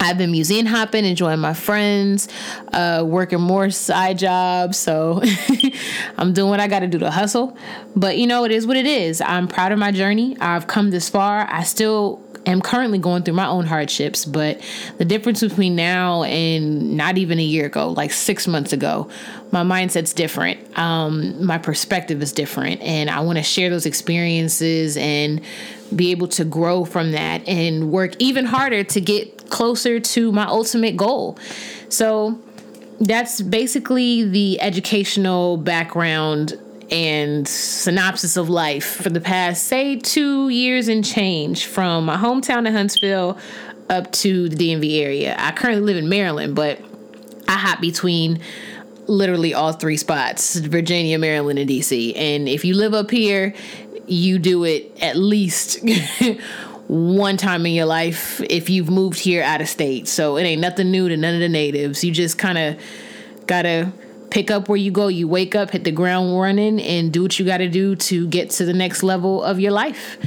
I've 0.00 0.16
been 0.16 0.30
museum 0.30 0.66
hopping, 0.66 1.04
enjoying 1.04 1.40
my 1.40 1.52
friends, 1.52 2.28
uh, 2.72 3.04
working 3.06 3.40
more 3.40 3.70
side 3.70 4.18
jobs. 4.18 4.78
So 4.78 5.22
I'm 6.16 6.32
doing 6.32 6.48
what 6.48 6.58
I 6.58 6.68
got 6.68 6.80
to 6.80 6.86
do 6.86 6.98
to 6.98 7.10
hustle. 7.10 7.56
But 7.94 8.16
you 8.16 8.26
know, 8.26 8.44
it 8.44 8.50
is 8.50 8.66
what 8.66 8.76
it 8.78 8.86
is. 8.86 9.20
I'm 9.20 9.46
proud 9.46 9.72
of 9.72 9.78
my 9.78 9.92
journey. 9.92 10.36
I've 10.40 10.66
come 10.66 10.90
this 10.90 11.10
far. 11.10 11.46
I 11.50 11.64
still 11.64 12.22
am 12.46 12.62
currently 12.62 12.98
going 12.98 13.22
through 13.22 13.34
my 13.34 13.46
own 13.46 13.66
hardships, 13.66 14.24
but 14.24 14.60
the 14.98 15.04
difference 15.04 15.40
between 15.40 15.76
now 15.76 16.22
and 16.22 16.96
not 16.96 17.18
even 17.18 17.38
a 17.38 17.42
year 17.42 17.66
ago, 17.66 17.90
like 17.90 18.12
six 18.12 18.46
months 18.46 18.72
ago, 18.72 19.08
my 19.52 19.62
mindset's 19.62 20.12
different. 20.12 20.78
Um, 20.78 21.44
my 21.44 21.58
perspective 21.58 22.22
is 22.22 22.32
different, 22.32 22.80
and 22.80 23.10
I 23.10 23.20
want 23.20 23.38
to 23.38 23.44
share 23.44 23.70
those 23.70 23.86
experiences 23.86 24.96
and 24.96 25.42
be 25.94 26.12
able 26.12 26.28
to 26.28 26.44
grow 26.44 26.84
from 26.84 27.12
that 27.12 27.46
and 27.48 27.90
work 27.90 28.14
even 28.18 28.44
harder 28.44 28.84
to 28.84 29.00
get 29.00 29.39
closer 29.50 30.00
to 30.00 30.32
my 30.32 30.44
ultimate 30.44 30.96
goal. 30.96 31.38
So 31.88 32.40
that's 33.00 33.40
basically 33.40 34.24
the 34.24 34.60
educational 34.60 35.56
background 35.56 36.58
and 36.90 37.46
synopsis 37.46 38.36
of 38.36 38.48
life 38.48 38.84
for 38.84 39.10
the 39.10 39.20
past, 39.20 39.64
say, 39.64 39.96
two 39.96 40.48
years 40.48 40.88
and 40.88 41.04
change 41.04 41.66
from 41.66 42.04
my 42.06 42.16
hometown 42.16 42.66
of 42.66 42.74
Huntsville 42.74 43.38
up 43.88 44.10
to 44.12 44.48
the 44.48 44.56
DMV 44.56 45.00
area. 45.00 45.36
I 45.38 45.52
currently 45.52 45.82
live 45.82 45.96
in 45.96 46.08
Maryland, 46.08 46.54
but 46.54 46.80
I 47.48 47.56
hop 47.56 47.80
between 47.80 48.40
literally 49.06 49.54
all 49.54 49.72
three 49.72 49.96
spots 49.96 50.56
Virginia, 50.56 51.18
Maryland, 51.18 51.58
and 51.58 51.68
DC. 51.68 52.16
And 52.16 52.48
if 52.48 52.64
you 52.64 52.74
live 52.74 52.94
up 52.94 53.10
here, 53.10 53.54
you 54.06 54.38
do 54.38 54.64
it 54.64 54.96
at 55.00 55.16
least 55.16 55.78
one 56.90 57.36
time 57.36 57.64
in 57.66 57.72
your 57.72 57.86
life 57.86 58.40
if 58.50 58.68
you've 58.68 58.90
moved 58.90 59.20
here 59.20 59.44
out 59.44 59.60
of 59.60 59.68
state. 59.68 60.08
So 60.08 60.36
it 60.36 60.42
ain't 60.42 60.60
nothing 60.60 60.90
new 60.90 61.08
to 61.08 61.16
none 61.16 61.34
of 61.34 61.40
the 61.40 61.48
natives. 61.48 62.02
You 62.02 62.10
just 62.10 62.36
kind 62.36 62.58
of 62.58 62.80
gotta 63.46 63.92
pick 64.30 64.50
up 64.50 64.68
where 64.68 64.76
you 64.76 64.90
go. 64.90 65.06
You 65.06 65.28
wake 65.28 65.54
up, 65.54 65.70
hit 65.70 65.84
the 65.84 65.92
ground 65.92 66.36
running, 66.36 66.80
and 66.80 67.12
do 67.12 67.22
what 67.22 67.38
you 67.38 67.46
gotta 67.46 67.68
do 67.68 67.94
to 67.94 68.26
get 68.26 68.50
to 68.50 68.64
the 68.64 68.72
next 68.72 69.04
level 69.04 69.40
of 69.40 69.60
your 69.60 69.70
life. 69.70 70.18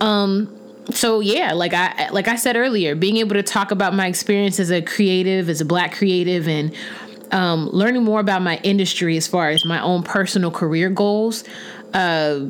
Um, 0.00 0.56
so 0.92 1.18
yeah, 1.18 1.52
like 1.52 1.74
I 1.74 2.10
like 2.10 2.28
I 2.28 2.36
said 2.36 2.54
earlier, 2.54 2.94
being 2.94 3.16
able 3.16 3.34
to 3.34 3.42
talk 3.42 3.72
about 3.72 3.92
my 3.92 4.06
experience 4.06 4.60
as 4.60 4.70
a 4.70 4.82
creative, 4.82 5.48
as 5.48 5.60
a 5.60 5.64
black 5.64 5.94
creative, 5.94 6.46
and 6.46 6.72
um, 7.32 7.68
learning 7.70 8.04
more 8.04 8.20
about 8.20 8.40
my 8.40 8.58
industry 8.58 9.16
as 9.16 9.26
far 9.26 9.48
as 9.50 9.64
my 9.64 9.80
own 9.80 10.04
personal 10.04 10.52
career 10.52 10.90
goals. 10.90 11.42
Uh, 11.92 12.46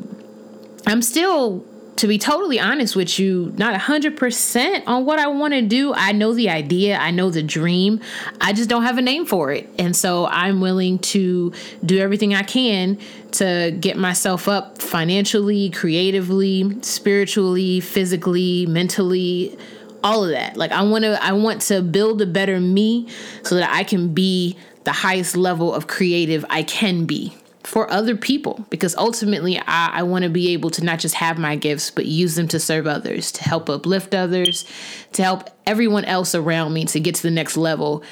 I'm 0.85 1.01
still 1.01 1.65
to 1.97 2.07
be 2.07 2.17
totally 2.17 2.59
honest 2.59 2.95
with 2.95 3.17
you, 3.19 3.53
not 3.55 3.79
100% 3.79 4.83
on 4.85 5.05
what 5.05 5.17
I 5.17 5.27
want 5.27 5.53
to 5.53 5.61
do. 5.61 5.93
I 5.93 6.11
know 6.11 6.33
the 6.33 6.49
idea, 6.49 6.97
I 6.97 7.11
know 7.11 7.29
the 7.29 7.43
dream. 7.43 8.01
I 8.41 8.51
just 8.53 8.69
don't 8.69 8.83
have 8.83 8.97
a 8.97 9.01
name 9.01 9.25
for 9.25 9.51
it. 9.51 9.69
And 9.79 9.95
so 9.95 10.25
I'm 10.27 10.59
willing 10.59 10.99
to 10.99 11.53
do 11.85 11.99
everything 11.99 12.33
I 12.33 12.43
can 12.43 12.97
to 13.33 13.75
get 13.79 13.97
myself 13.97 14.47
up 14.47 14.81
financially, 14.81 15.69
creatively, 15.69 16.81
spiritually, 16.81 17.79
physically, 17.79 18.65
mentally, 18.65 19.57
all 20.03 20.23
of 20.23 20.31
that. 20.31 20.57
Like 20.57 20.71
I 20.71 20.83
want 20.83 21.03
to 21.03 21.21
I 21.23 21.31
want 21.31 21.61
to 21.63 21.81
build 21.81 22.21
a 22.21 22.25
better 22.25 22.59
me 22.59 23.07
so 23.43 23.55
that 23.55 23.69
I 23.71 23.83
can 23.83 24.13
be 24.13 24.57
the 24.83 24.91
highest 24.91 25.35
level 25.35 25.73
of 25.73 25.87
creative 25.87 26.45
I 26.49 26.61
can 26.61 27.05
be 27.05 27.35
for 27.65 27.89
other 27.91 28.15
people 28.15 28.65
because 28.69 28.95
ultimately 28.95 29.57
I, 29.59 29.99
I 29.99 30.03
want 30.03 30.23
to 30.23 30.29
be 30.29 30.53
able 30.53 30.69
to 30.71 30.83
not 30.83 30.99
just 30.99 31.15
have 31.15 31.37
my 31.39 31.55
gifts 31.55 31.89
but 31.89 32.05
use 32.05 32.35
them 32.35 32.47
to 32.49 32.59
serve 32.59 32.85
others 32.85 33.31
to 33.33 33.43
help 33.43 33.69
uplift 33.69 34.13
others 34.13 34.65
to 35.13 35.23
help 35.23 35.49
everyone 35.65 36.05
else 36.05 36.35
around 36.35 36.73
me 36.73 36.85
to 36.85 36.99
get 36.99 37.15
to 37.15 37.23
the 37.23 37.31
next 37.31 37.57
level 37.57 38.03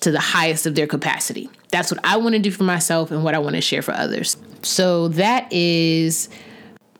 to 0.00 0.10
the 0.10 0.20
highest 0.20 0.66
of 0.66 0.74
their 0.74 0.86
capacity. 0.86 1.48
That's 1.70 1.90
what 1.90 2.00
i 2.04 2.16
want 2.16 2.34
to 2.34 2.38
do 2.38 2.50
for 2.50 2.62
myself 2.62 3.10
and 3.10 3.24
what 3.24 3.34
i 3.34 3.38
want 3.38 3.56
to 3.56 3.60
share 3.60 3.82
for 3.82 3.92
others. 3.92 4.36
So 4.62 5.08
that 5.08 5.52
is 5.52 6.28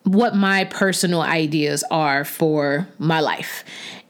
what 0.04 0.36
my 0.36 0.64
personal 0.64 1.22
ideas 1.22 1.82
are 1.90 2.24
for 2.24 2.86
my 2.98 3.20
life. 3.20 3.64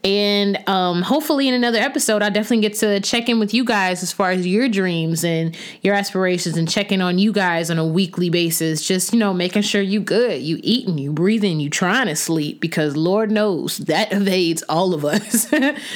And 0.04 0.62
um, 0.68 1.00
hopefully, 1.00 1.48
in 1.48 1.54
another 1.54 1.78
episode, 1.78 2.22
I'll 2.22 2.30
definitely 2.30 2.60
get 2.60 2.74
to 2.80 3.00
check 3.00 3.30
in 3.30 3.38
with 3.38 3.54
you 3.54 3.64
guys 3.64 4.02
as 4.02 4.12
far 4.12 4.32
as 4.32 4.46
your 4.46 4.68
dreams 4.68 5.24
and 5.24 5.56
your 5.80 5.94
aspirations 5.94 6.58
and 6.58 6.68
checking 6.68 7.00
on 7.00 7.18
you 7.18 7.32
guys 7.32 7.70
on 7.70 7.78
a 7.78 7.86
weekly 7.86 8.28
basis. 8.28 8.86
Just, 8.86 9.14
you 9.14 9.18
know, 9.18 9.32
making 9.32 9.62
sure 9.62 9.80
you 9.80 10.00
good, 10.00 10.42
you 10.42 10.60
eating, 10.62 10.98
you 10.98 11.10
breathing, 11.10 11.58
you 11.58 11.70
trying 11.70 12.08
to 12.08 12.16
sleep 12.16 12.60
because 12.60 12.96
Lord 12.96 13.30
knows 13.30 13.78
that 13.78 14.12
evades 14.12 14.62
all 14.68 14.92
of 14.92 15.06
us. 15.06 15.50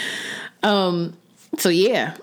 um, 0.63 1.15
so, 1.59 1.69
yeah, 1.69 2.17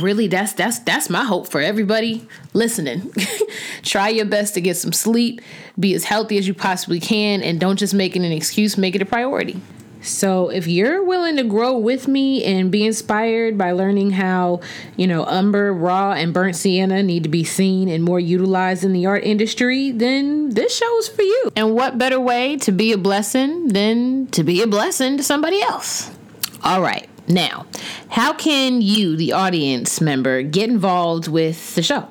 really 0.00 0.26
that's 0.26 0.52
that's 0.54 0.78
that's 0.80 1.10
my 1.10 1.24
hope 1.24 1.48
for 1.48 1.60
everybody 1.60 2.26
listening 2.54 3.12
try 3.82 4.08
your 4.08 4.24
best 4.24 4.54
to 4.54 4.60
get 4.60 4.76
some 4.76 4.92
sleep 4.92 5.40
be 5.78 5.94
as 5.94 6.04
healthy 6.04 6.38
as 6.38 6.46
you 6.46 6.54
possibly 6.54 7.00
can 7.00 7.42
and 7.42 7.60
don't 7.60 7.78
just 7.78 7.94
make 7.94 8.16
it 8.16 8.20
an 8.20 8.32
excuse 8.32 8.78
make 8.78 8.94
it 8.94 9.02
a 9.02 9.06
priority 9.06 9.60
so, 10.02 10.48
if 10.48 10.66
you're 10.66 11.04
willing 11.04 11.36
to 11.36 11.44
grow 11.44 11.78
with 11.78 12.08
me 12.08 12.42
and 12.42 12.72
be 12.72 12.84
inspired 12.84 13.56
by 13.56 13.70
learning 13.70 14.10
how, 14.10 14.60
you 14.96 15.06
know, 15.06 15.24
umber, 15.24 15.72
raw, 15.72 16.12
and 16.12 16.34
burnt 16.34 16.56
sienna 16.56 17.04
need 17.04 17.22
to 17.22 17.28
be 17.28 17.44
seen 17.44 17.88
and 17.88 18.02
more 18.02 18.18
utilized 18.18 18.82
in 18.82 18.92
the 18.92 19.06
art 19.06 19.22
industry, 19.22 19.92
then 19.92 20.50
this 20.50 20.76
show 20.76 20.98
is 20.98 21.08
for 21.08 21.22
you. 21.22 21.52
And 21.54 21.74
what 21.74 21.98
better 21.98 22.18
way 22.18 22.56
to 22.58 22.72
be 22.72 22.92
a 22.92 22.98
blessing 22.98 23.68
than 23.68 24.26
to 24.32 24.42
be 24.42 24.60
a 24.60 24.66
blessing 24.66 25.18
to 25.18 25.22
somebody 25.22 25.62
else? 25.62 26.10
All 26.64 26.82
right. 26.82 27.08
Now, 27.32 27.66
how 28.08 28.34
can 28.34 28.82
you, 28.82 29.16
the 29.16 29.32
audience 29.32 30.00
member, 30.00 30.42
get 30.42 30.68
involved 30.68 31.28
with 31.28 31.74
the 31.74 31.82
show? 31.82 32.08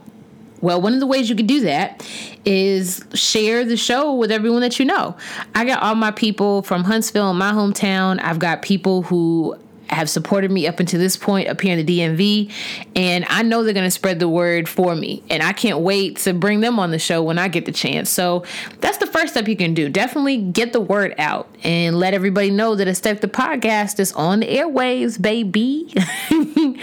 Well, 0.62 0.82
one 0.82 0.94
of 0.94 1.00
the 1.00 1.08
ways 1.08 1.30
you 1.30 1.36
can 1.36 1.48
do 1.48 1.62
that 1.62 2.08
is 2.46 3.04
share 3.14 3.66
the 3.66 3.78
show 3.78 4.14
with 4.14 4.32
everyone 4.32 4.62
that 4.62 4.80
you 4.80 4.86
know. 4.86 5.16
I 5.56 5.66
got 5.66 5.82
all 5.82 5.96
my 5.96 6.12
people 6.12 6.62
from 6.62 6.84
Huntsville, 6.84 7.34
my 7.34 7.52
hometown. 7.52 8.20
I've 8.22 8.40
got 8.40 8.62
people 8.62 9.02
who 9.04 9.58
have 9.92 10.10
supported 10.10 10.52
me 10.52 10.68
up 10.68 10.80
until 10.80 11.00
this 11.00 11.18
point 11.18 11.48
up 11.48 11.60
here 11.62 11.78
in 11.78 11.86
the 11.86 12.00
DMV, 12.00 12.52
and 12.96 13.26
I 13.30 13.44
know 13.44 13.64
they're 13.64 13.74
going 13.74 13.86
to 13.86 13.92
spread 13.92 14.20
the 14.20 14.30
word 14.30 14.68
for 14.70 14.96
me. 14.96 15.24
And 15.30 15.44
I 15.44 15.54
can't 15.54 15.80
wait 15.80 16.18
to 16.18 16.34
bring 16.34 16.62
them 16.62 16.80
on 16.80 16.92
the 16.92 17.00
show 17.00 17.22
when 17.24 17.38
I 17.38 17.48
get 17.48 17.66
the 17.66 17.72
chance. 17.72 18.10
So 18.10 18.44
that's 18.80 18.98
the 18.98 19.08
first 19.08 19.34
step 19.34 19.48
you 19.48 19.58
can 19.58 19.74
do. 19.74 19.90
Definitely 19.90 20.38
get 20.38 20.74
the 20.74 20.82
word 20.82 21.14
out 21.18 21.48
and 21.64 21.98
let 21.98 22.14
everybody 22.14 22.52
know 22.52 22.76
that 22.76 22.88
Aesthetic 22.88 23.22
the 23.22 23.28
Podcast 23.28 24.00
is 24.00 24.14
on 24.14 24.40
the 24.42 24.48
airwaves, 24.48 25.22
baby. 25.22 25.94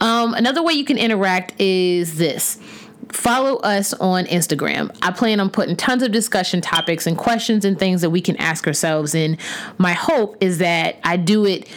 um, 0.00 0.34
another 0.34 0.62
way 0.62 0.72
you 0.74 0.84
can 0.84 0.98
interact 0.98 1.60
is 1.60 2.16
this 2.16 2.58
follow 3.12 3.56
us 3.58 3.92
on 3.94 4.24
Instagram. 4.26 4.94
I 5.02 5.10
plan 5.10 5.40
on 5.40 5.50
putting 5.50 5.76
tons 5.76 6.02
of 6.02 6.12
discussion 6.12 6.60
topics 6.60 7.06
and 7.06 7.16
questions 7.16 7.64
and 7.64 7.78
things 7.78 8.00
that 8.00 8.10
we 8.10 8.20
can 8.20 8.36
ask 8.36 8.66
ourselves. 8.66 9.14
And 9.14 9.38
my 9.78 9.92
hope 9.92 10.36
is 10.40 10.58
that 10.58 10.98
I 11.04 11.16
do 11.16 11.44
it 11.46 11.68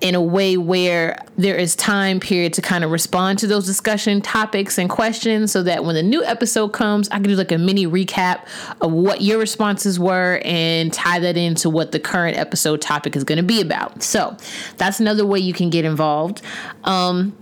in 0.00 0.14
a 0.14 0.20
way 0.20 0.56
where 0.56 1.18
there 1.36 1.56
is 1.56 1.74
time 1.74 2.20
period 2.20 2.52
to 2.52 2.62
kind 2.62 2.84
of 2.84 2.90
respond 2.90 3.38
to 3.38 3.46
those 3.46 3.66
discussion 3.66 4.20
topics 4.20 4.78
and 4.78 4.88
questions 4.88 5.50
so 5.50 5.62
that 5.62 5.84
when 5.84 5.94
the 5.94 6.02
new 6.02 6.24
episode 6.24 6.68
comes 6.68 7.08
i 7.08 7.14
can 7.14 7.24
do 7.24 7.34
like 7.34 7.52
a 7.52 7.58
mini 7.58 7.86
recap 7.86 8.46
of 8.80 8.92
what 8.92 9.20
your 9.22 9.38
responses 9.38 9.98
were 9.98 10.40
and 10.44 10.92
tie 10.92 11.18
that 11.18 11.36
into 11.36 11.68
what 11.68 11.92
the 11.92 11.98
current 12.00 12.36
episode 12.36 12.80
topic 12.80 13.16
is 13.16 13.24
going 13.24 13.38
to 13.38 13.42
be 13.42 13.60
about 13.60 14.02
so 14.02 14.36
that's 14.76 15.00
another 15.00 15.26
way 15.26 15.38
you 15.38 15.52
can 15.52 15.70
get 15.70 15.84
involved 15.84 16.42
um, 16.84 17.36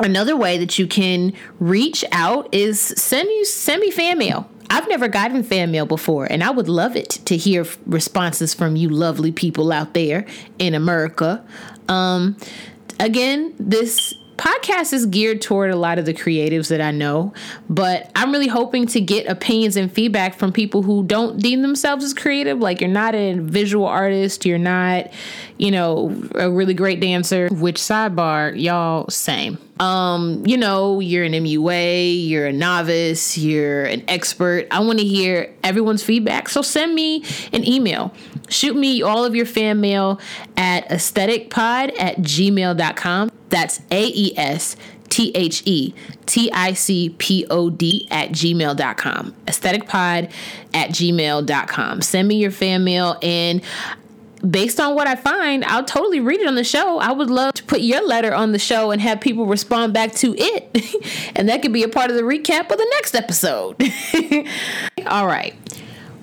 Another 0.00 0.36
way 0.36 0.58
that 0.58 0.78
you 0.78 0.86
can 0.86 1.32
reach 1.60 2.04
out 2.12 2.52
is 2.52 2.80
send 2.80 3.28
you 3.28 3.44
send 3.44 3.80
me 3.80 3.90
fan 3.90 4.18
mail. 4.18 4.48
I've 4.72 4.88
never 4.88 5.06
gotten 5.06 5.42
fan 5.42 5.70
mail 5.70 5.84
before, 5.84 6.24
and 6.24 6.42
I 6.42 6.50
would 6.50 6.66
love 6.66 6.96
it 6.96 7.10
to 7.26 7.36
hear 7.36 7.66
responses 7.84 8.54
from 8.54 8.74
you 8.74 8.88
lovely 8.88 9.30
people 9.30 9.70
out 9.70 9.92
there 9.92 10.24
in 10.58 10.72
America. 10.72 11.44
Um, 11.90 12.38
again, 12.98 13.52
this 13.58 14.14
podcast 14.42 14.92
is 14.92 15.06
geared 15.06 15.40
toward 15.40 15.70
a 15.70 15.76
lot 15.76 16.00
of 16.00 16.04
the 16.04 16.12
creatives 16.12 16.68
that 16.68 16.80
I 16.80 16.90
know, 16.90 17.32
but 17.70 18.10
I'm 18.16 18.32
really 18.32 18.48
hoping 18.48 18.86
to 18.88 19.00
get 19.00 19.28
opinions 19.28 19.76
and 19.76 19.90
feedback 19.90 20.34
from 20.34 20.52
people 20.52 20.82
who 20.82 21.04
don't 21.04 21.38
deem 21.40 21.62
themselves 21.62 22.04
as 22.04 22.12
creative. 22.12 22.58
Like 22.58 22.80
you're 22.80 22.90
not 22.90 23.14
a 23.14 23.34
visual 23.34 23.86
artist, 23.86 24.44
you're 24.44 24.58
not, 24.58 25.10
you 25.58 25.70
know, 25.70 26.20
a 26.34 26.50
really 26.50 26.74
great 26.74 26.98
dancer, 26.98 27.48
which 27.52 27.76
sidebar, 27.76 28.60
y'all, 28.60 29.08
same. 29.08 29.58
Um, 29.78 30.44
you 30.44 30.56
know, 30.56 30.98
you're 30.98 31.24
an 31.24 31.32
MUA, 31.34 32.28
you're 32.28 32.46
a 32.46 32.52
novice, 32.52 33.38
you're 33.38 33.84
an 33.84 34.02
expert. 34.08 34.66
I 34.72 34.80
want 34.80 34.98
to 34.98 35.04
hear 35.04 35.54
everyone's 35.62 36.02
feedback. 36.02 36.48
So 36.48 36.62
send 36.62 36.96
me 36.96 37.24
an 37.52 37.64
email. 37.64 38.12
Shoot 38.48 38.74
me 38.74 39.02
all 39.02 39.24
of 39.24 39.36
your 39.36 39.46
fan 39.46 39.80
mail 39.80 40.20
at 40.56 40.88
aestheticpod 40.88 42.00
at 42.00 42.18
gmail.com. 42.18 43.30
That's 43.52 43.80
A 43.90 44.06
E 44.06 44.32
S 44.36 44.76
T 45.10 45.30
H 45.34 45.62
E 45.66 45.94
T 46.24 46.50
I 46.52 46.72
C 46.72 47.10
P 47.10 47.46
O 47.50 47.68
D 47.68 48.08
at 48.10 48.30
gmail.com. 48.30 49.34
Aestheticpod 49.46 50.32
at 50.72 50.88
gmail.com. 50.90 52.00
Send 52.00 52.28
me 52.28 52.36
your 52.36 52.50
fan 52.50 52.82
mail 52.82 53.18
and 53.22 53.62
based 54.50 54.80
on 54.80 54.94
what 54.94 55.06
I 55.06 55.14
find, 55.16 55.64
I'll 55.66 55.84
totally 55.84 56.20
read 56.20 56.40
it 56.40 56.48
on 56.48 56.54
the 56.54 56.64
show. 56.64 56.98
I 56.98 57.12
would 57.12 57.30
love 57.30 57.52
to 57.54 57.64
put 57.64 57.82
your 57.82 58.04
letter 58.04 58.34
on 58.34 58.52
the 58.52 58.58
show 58.58 58.90
and 58.90 59.00
have 59.02 59.20
people 59.20 59.44
respond 59.46 59.92
back 59.92 60.14
to 60.16 60.34
it. 60.36 61.30
and 61.36 61.48
that 61.48 61.60
could 61.60 61.72
be 61.72 61.82
a 61.82 61.88
part 61.88 62.10
of 62.10 62.16
the 62.16 62.22
recap 62.22 62.70
of 62.70 62.78
the 62.78 62.88
next 62.92 63.14
episode. 63.14 63.76
All 65.06 65.26
right. 65.26 65.54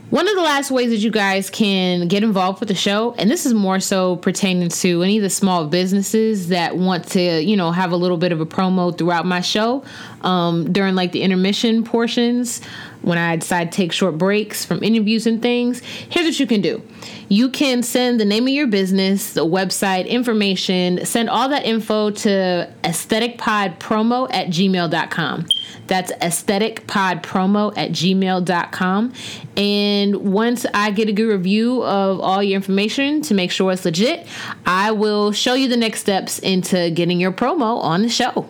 One 0.09 0.27
of 0.27 0.35
the 0.35 0.41
last 0.41 0.71
ways 0.71 0.89
that 0.89 0.97
you 0.97 1.11
guys 1.11 1.51
can 1.51 2.07
get 2.07 2.23
involved 2.23 2.59
with 2.61 2.69
the 2.69 2.73
show, 2.75 3.13
and 3.19 3.29
this 3.29 3.45
is 3.45 3.53
more 3.53 3.79
so 3.79 4.15
pertaining 4.15 4.69
to 4.69 5.03
any 5.03 5.17
of 5.17 5.21
the 5.21 5.29
small 5.29 5.67
businesses 5.67 6.47
that 6.47 6.77
want 6.77 7.07
to, 7.09 7.43
you 7.43 7.55
know, 7.55 7.69
have 7.69 7.91
a 7.91 7.95
little 7.95 8.17
bit 8.17 8.31
of 8.31 8.41
a 8.41 8.45
promo 8.45 8.97
throughout 8.97 9.27
my 9.27 9.41
show 9.41 9.83
um, 10.21 10.73
during 10.73 10.95
like 10.95 11.11
the 11.11 11.21
intermission 11.21 11.83
portions 11.83 12.59
when 13.01 13.17
I 13.17 13.37
decide 13.37 13.71
to 13.71 13.75
take 13.75 13.91
short 13.91 14.17
breaks 14.17 14.65
from 14.65 14.83
interviews 14.83 15.25
and 15.25 15.41
things. 15.41 15.79
Here's 16.09 16.25
what 16.25 16.39
you 16.39 16.47
can 16.47 16.61
do 16.61 16.81
you 17.29 17.49
can 17.49 17.83
send 17.83 18.19
the 18.19 18.25
name 18.25 18.43
of 18.43 18.49
your 18.49 18.67
business, 18.67 19.33
the 19.33 19.45
website, 19.45 20.07
information, 20.07 21.05
send 21.05 21.29
all 21.29 21.49
that 21.49 21.65
info 21.65 22.09
to 22.09 22.73
aestheticpodpromo 22.83 24.33
at 24.33 24.47
gmail.com. 24.47 25.45
That's 25.87 26.11
aestheticpodpromo 26.11 27.73
at 27.77 27.91
gmail.com. 27.91 29.13
And 29.57 30.15
once 30.33 30.65
I 30.73 30.91
get 30.91 31.09
a 31.09 31.11
good 31.11 31.27
review 31.27 31.83
of 31.83 32.19
all 32.19 32.43
your 32.43 32.55
information 32.55 33.21
to 33.23 33.33
make 33.33 33.51
sure 33.51 33.71
it's 33.71 33.85
legit, 33.85 34.27
I 34.65 34.91
will 34.91 35.31
show 35.31 35.53
you 35.53 35.67
the 35.67 35.77
next 35.77 36.01
steps 36.01 36.39
into 36.39 36.91
getting 36.91 37.19
your 37.19 37.31
promo 37.31 37.81
on 37.81 38.03
the 38.03 38.09
show. 38.09 38.47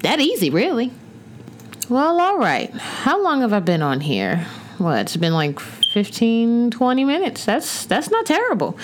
That 0.00 0.20
easy, 0.20 0.50
really. 0.50 0.92
Well, 1.88 2.20
all 2.20 2.38
right. 2.38 2.70
How 2.74 3.22
long 3.22 3.42
have 3.42 3.52
I 3.52 3.60
been 3.60 3.82
on 3.82 4.00
here? 4.00 4.46
Well, 4.80 4.94
it's 4.94 5.16
been 5.16 5.34
like 5.34 5.60
15, 5.60 6.70
20 6.72 7.04
minutes. 7.04 7.44
That's 7.44 7.86
that's 7.86 8.10
not 8.10 8.26
terrible. 8.26 8.76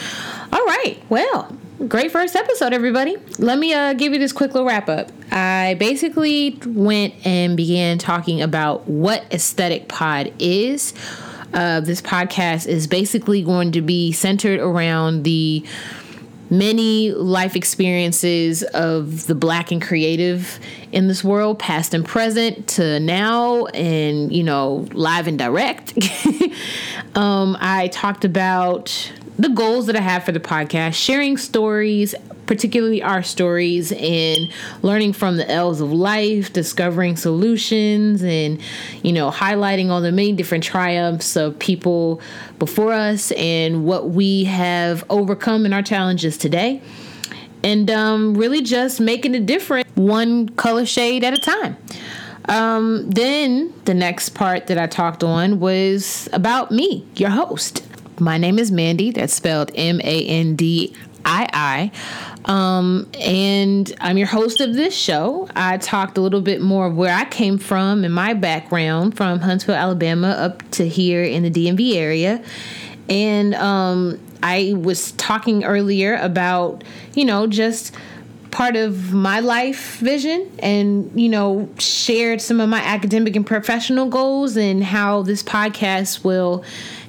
All 0.53 0.65
right. 0.65 0.99
Well, 1.09 1.55
great 1.89 2.13
first 2.13 2.37
episode, 2.37 2.73
everybody. 2.73 3.17
Let 3.39 3.59
me 3.59 3.75
uh, 3.75 3.95
give 3.95 4.13
you 4.13 4.19
this 4.21 4.33
quick 4.33 4.55
little 4.55 4.69
wrap 4.69 4.89
up. 4.89 5.11
I 5.33 5.75
basically 5.81 6.59
went 6.65 7.15
and 7.27 7.57
began 7.57 7.99
talking 7.99 8.41
about 8.41 8.87
what 8.89 9.25
Aesthetic 9.33 9.89
Pod 9.89 10.33
is. 10.39 10.95
Uh, 11.53 11.81
this 11.81 12.01
podcast 12.01 12.67
is 12.67 12.87
basically 12.87 13.43
going 13.43 13.73
to 13.73 13.83
be 13.83 14.13
centered 14.13 14.61
around 14.61 15.25
the 15.25 15.67
many 16.53 17.13
life 17.13 17.57
experiences 17.57 18.63
of 18.63 19.27
the 19.27 19.35
black 19.35 19.73
and 19.73 19.81
creative 19.81 20.61
in 20.93 21.09
this 21.09 21.25
world, 21.25 21.59
past 21.59 21.95
and 21.95 22.05
present 22.05 22.69
to 22.69 23.01
now, 23.01 23.65
and 23.67 24.31
you 24.31 24.43
know, 24.43 24.87
live 24.93 25.27
and 25.27 25.39
direct. 25.39 25.95
um, 27.15 27.57
I 27.59 27.89
talked 27.89 28.27
about 28.27 29.13
the 29.39 29.49
goals 29.49 29.87
that 29.87 29.97
I 29.97 30.03
have 30.03 30.25
for 30.25 30.33
the 30.33 30.41
podcast, 30.41 30.95
sharing 30.95 31.39
stories, 31.39 32.15
particularly 32.47 33.03
our 33.03 33.23
stories, 33.23 33.93
and 33.93 34.51
learning 34.83 35.13
from 35.13 35.37
the 35.37 35.51
L's 35.51 35.81
of 35.81 35.93
life, 35.93 36.53
discovering 36.53 37.17
solutions, 37.17 38.23
and 38.23 38.61
you 39.03 39.13
know, 39.13 39.31
highlighting 39.31 39.91
all 39.91 40.01
the 40.01 40.13
many 40.13 40.33
different 40.33 40.65
triumphs 40.65 41.37
of 41.37 41.59
people 41.59 42.21
before 42.59 42.93
us 42.93 43.33
and 43.33 43.85
what 43.85 44.11
we 44.11 44.45
have 44.45 45.05
overcome 45.11 45.67
in 45.67 45.73
our 45.73 45.83
challenges 45.83 46.37
today. 46.37 46.81
And 47.65 47.91
um, 47.91 48.35
really 48.35 48.61
just 48.61 49.01
making 49.01 49.37
a 49.37 49.41
difference 49.41 49.89
one 49.95 50.49
color 50.49 50.85
shade 50.85 51.23
at 51.23 51.33
a 51.33 51.39
time. 51.39 51.77
Um, 52.49 53.09
then 53.09 53.73
the 53.85 53.95
next 53.95 54.31
part 54.31 54.67
that 54.67 54.79
I 54.79 54.89
talked 54.89 55.23
on 55.23 55.61
was 55.61 56.29
about 56.33 56.73
me, 56.73 57.07
your 57.15 57.31
host. 57.31 57.87
My 58.19 58.37
name 58.37 58.59
is 58.59 58.71
Mandii, 58.71 59.15
That's 59.15 59.33
spelled 59.33 59.71
M 59.75 60.01
A 60.01 60.27
N 60.27 60.57
D 60.57 60.95
I 61.25 61.49
I. 61.53 61.93
Um, 62.45 63.09
and 63.19 63.93
I'm 64.01 64.19
your 64.19 64.27
host 64.27 64.61
of 64.61 64.75
this 64.75 64.97
show. 64.97 65.49
I 65.55 65.79
talked 65.79 66.19
a 66.19 66.21
little 66.21 66.41
bit 66.41 66.61
more 66.61 66.87
of 66.87 66.97
where 66.97 67.15
I 67.15 67.25
came 67.25 67.59
from 67.59 68.05
and 68.05 68.13
my 68.13 68.35
background 68.35 69.17
from 69.17 69.39
Huntsville, 69.41 69.77
Alabama, 69.77 70.31
up 70.31 70.69
to 70.73 70.89
here 70.89 71.23
in 71.23 71.45
the 71.45 71.51
DMV 71.51 71.95
area. 71.95 72.43
And 73.09 73.55
um, 73.55 74.19
I 74.43 74.75
was 74.77 75.13
talking 75.13 75.65
earlier 75.65 76.17
about, 76.17 76.83
you 77.15 77.25
know, 77.25 77.47
just 77.47 77.95
part 78.53 78.77
of 78.77 79.15
my 79.15 79.41
life 79.41 79.97
vision 79.97 80.47
and 80.59 81.11
you 81.19 81.27
know 81.27 81.67
shared 81.79 82.39
some 82.39 82.61
of 82.61 82.69
my 82.69 82.81
academic 82.81 83.35
and 83.35 83.47
professional 83.47 84.07
goals 84.11 84.59
and 84.59 84.85
how 84.85 85.23
this 85.23 85.43
podcast 85.43 86.23
will 86.23 86.63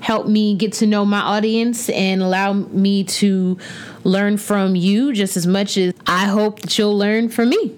help 0.03 0.27
me 0.27 0.53
get 0.53 0.73
to 0.73 0.85
know 0.85 1.05
my 1.05 1.21
audience 1.21 1.89
and 1.89 2.21
allow 2.21 2.51
me 2.51 3.05
to 3.05 3.57
learn 4.03 4.37
from 4.37 4.75
you 4.75 5.13
just 5.13 5.37
as 5.37 5.47
much 5.47 5.77
as 5.77 5.93
I 6.05 6.25
hope 6.25 6.59
that 6.59 6.77
you'll 6.77 6.97
learn 6.97 7.29
from 7.29 7.49
me. 7.49 7.73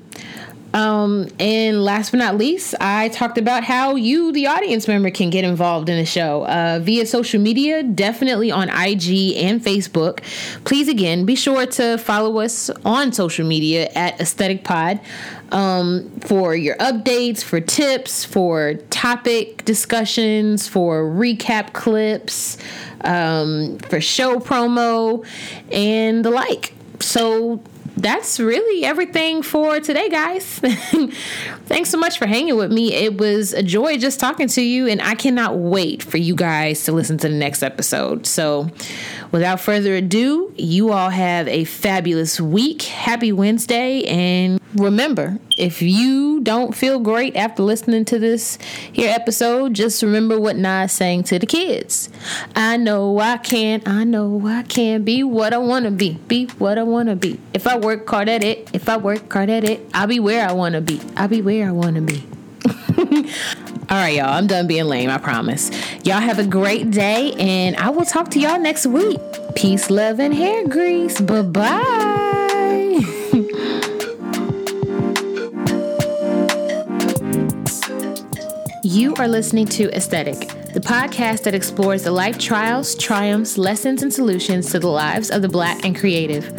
Um, 0.73 1.29
and 1.39 1.85
last 1.85 2.11
but 2.11 2.17
not 2.17 2.35
least, 2.35 2.75
I 2.81 3.07
talked 3.09 3.37
about 3.37 3.63
how 3.63 3.95
you, 3.95 4.33
the 4.33 4.47
audience 4.47 4.89
member, 4.89 5.09
can 5.09 5.29
get 5.29 5.45
involved 5.45 5.87
in 5.87 5.97
the 5.97 6.05
show 6.05 6.45
uh, 6.47 6.79
via 6.81 7.05
social 7.05 7.39
media, 7.39 7.81
definitely 7.81 8.51
on 8.51 8.67
IG 8.67 9.37
and 9.37 9.61
Facebook. 9.61 10.19
Please, 10.65 10.89
again, 10.89 11.25
be 11.25 11.35
sure 11.35 11.65
to 11.65 11.97
follow 11.97 12.39
us 12.39 12.69
on 12.83 13.13
social 13.13 13.47
media 13.47 13.89
at 13.95 14.19
Aesthetic 14.19 14.65
Pod 14.65 14.99
um, 15.51 16.09
for 16.21 16.55
your 16.55 16.75
updates, 16.77 17.43
for 17.43 17.59
tips, 17.59 18.25
for 18.25 18.75
topic 18.89 19.65
discussions, 19.65 20.67
for 20.67 21.03
recap 21.03 21.73
clips, 21.73 22.57
um, 23.01 23.77
for 23.79 24.01
show 24.01 24.39
promo, 24.39 25.25
and 25.71 26.25
the 26.25 26.31
like. 26.31 26.73
So, 26.99 27.61
that's 27.97 28.39
really 28.39 28.83
everything 28.83 29.41
for 29.41 29.79
today, 29.79 30.09
guys. 30.09 30.45
Thanks 31.65 31.89
so 31.89 31.97
much 31.97 32.17
for 32.17 32.25
hanging 32.25 32.57
with 32.57 32.71
me. 32.71 32.93
It 32.93 33.17
was 33.17 33.53
a 33.53 33.63
joy 33.63 33.97
just 33.97 34.19
talking 34.19 34.47
to 34.49 34.61
you, 34.61 34.87
and 34.87 35.01
I 35.01 35.15
cannot 35.15 35.57
wait 35.57 36.03
for 36.03 36.17
you 36.17 36.35
guys 36.35 36.83
to 36.85 36.91
listen 36.91 37.17
to 37.19 37.29
the 37.29 37.35
next 37.35 37.63
episode. 37.63 38.25
So, 38.25 38.69
without 39.31 39.61
further 39.61 39.95
ado, 39.95 40.53
you 40.57 40.91
all 40.91 41.09
have 41.09 41.47
a 41.47 41.63
fabulous 41.63 42.39
week. 42.39 42.81
Happy 42.83 43.31
Wednesday, 43.31 44.03
and 44.03 44.59
remember, 44.75 45.39
if 45.57 45.81
you 45.81 46.41
don't 46.41 46.75
feel 46.75 46.99
great 46.99 47.35
after 47.35 47.63
listening 47.63 48.05
to 48.05 48.19
this 48.19 48.57
here 48.91 49.11
episode, 49.11 49.73
just 49.73 50.03
remember 50.03 50.39
what 50.39 50.55
Nas 50.55 50.91
sang 50.91 51.23
to 51.23 51.39
the 51.39 51.45
kids. 51.45 52.09
I 52.55 52.77
know 52.77 53.19
I 53.19 53.37
can't, 53.37 53.87
I 53.87 54.03
know 54.03 54.41
I 54.45 54.63
can't 54.63 55.05
be 55.05 55.23
what 55.23 55.53
I 55.53 55.57
wanna 55.57 55.91
be, 55.91 56.13
be 56.27 56.45
what 56.57 56.77
I 56.77 56.83
wanna 56.83 57.15
be. 57.15 57.39
If 57.53 57.67
I 57.67 57.77
work 57.77 58.07
hard 58.09 58.29
at 58.29 58.43
it, 58.43 58.69
if 58.73 58.89
I 58.89 58.97
work 58.97 59.31
hard 59.31 59.49
at 59.49 59.63
it, 59.63 59.87
I'll 59.93 60.07
be 60.07 60.19
where 60.19 60.47
I 60.47 60.51
wanna 60.51 60.81
be. 60.81 61.01
I'll 61.15 61.27
be 61.27 61.41
where 61.41 61.67
I 61.67 61.71
wanna 61.71 62.01
be. 62.01 62.23
All 63.87 63.97
right, 63.97 64.15
y'all. 64.15 64.29
I'm 64.29 64.47
done 64.47 64.67
being 64.67 64.85
lame, 64.85 65.09
I 65.09 65.17
promise. 65.19 65.69
Y'all 66.03 66.19
have 66.19 66.39
a 66.39 66.45
great 66.45 66.89
day, 66.91 67.33
and 67.37 67.75
I 67.75 67.89
will 67.89 68.05
talk 68.05 68.31
to 68.31 68.39
y'all 68.39 68.59
next 68.59 68.87
week. 68.87 69.19
Peace, 69.55 69.89
love, 69.89 70.19
and 70.19 70.33
hair 70.33 70.67
grease. 70.67 71.21
Bye 71.21 71.43
bye. 71.43 72.24
You 78.95 79.13
are 79.15 79.27
listening 79.27 79.65
to 79.67 79.93
Aesthetic, 79.93 80.47
the 80.71 80.79
podcast 80.79 81.43
that 81.43 81.53
explores 81.53 82.03
the 82.03 82.11
life 82.11 82.37
trials, 82.37 82.95
triumphs, 82.95 83.57
lessons, 83.57 84.03
and 84.03 84.13
solutions 84.13 84.71
to 84.71 84.79
the 84.79 84.87
lives 84.87 85.29
of 85.29 85.41
the 85.41 85.49
Black 85.49 85.83
and 85.83 85.93
creative. 85.93 86.49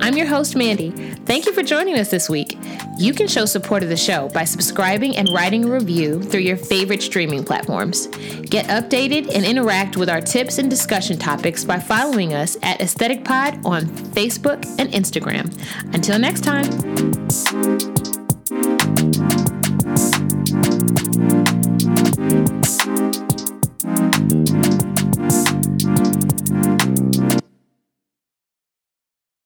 I'm 0.00 0.16
your 0.16 0.24
host, 0.26 0.54
Mandii. 0.54 1.26
Thank 1.26 1.44
you 1.44 1.52
for 1.52 1.62
joining 1.62 1.98
us 1.98 2.10
this 2.10 2.30
week. 2.30 2.56
You 2.98 3.12
can 3.12 3.28
show 3.28 3.44
support 3.44 3.82
of 3.82 3.90
the 3.90 3.96
show 3.98 4.30
by 4.30 4.44
subscribing 4.44 5.18
and 5.18 5.28
writing 5.34 5.66
a 5.66 5.70
review 5.70 6.22
through 6.22 6.40
your 6.40 6.56
favorite 6.56 7.02
streaming 7.02 7.44
platforms. 7.44 8.06
Get 8.06 8.68
updated 8.68 9.30
and 9.34 9.44
interact 9.44 9.98
with 9.98 10.08
our 10.08 10.22
tips 10.22 10.56
and 10.56 10.70
discussion 10.70 11.18
topics 11.18 11.62
by 11.62 11.78
following 11.78 12.32
us 12.32 12.56
at 12.62 12.80
Aesthetic 12.80 13.22
Pod 13.22 13.60
on 13.66 13.82
Facebook 14.14 14.64
and 14.78 14.88
Instagram. 14.94 15.52
Until 15.92 16.18
next 16.18 16.40
time. 16.40 16.70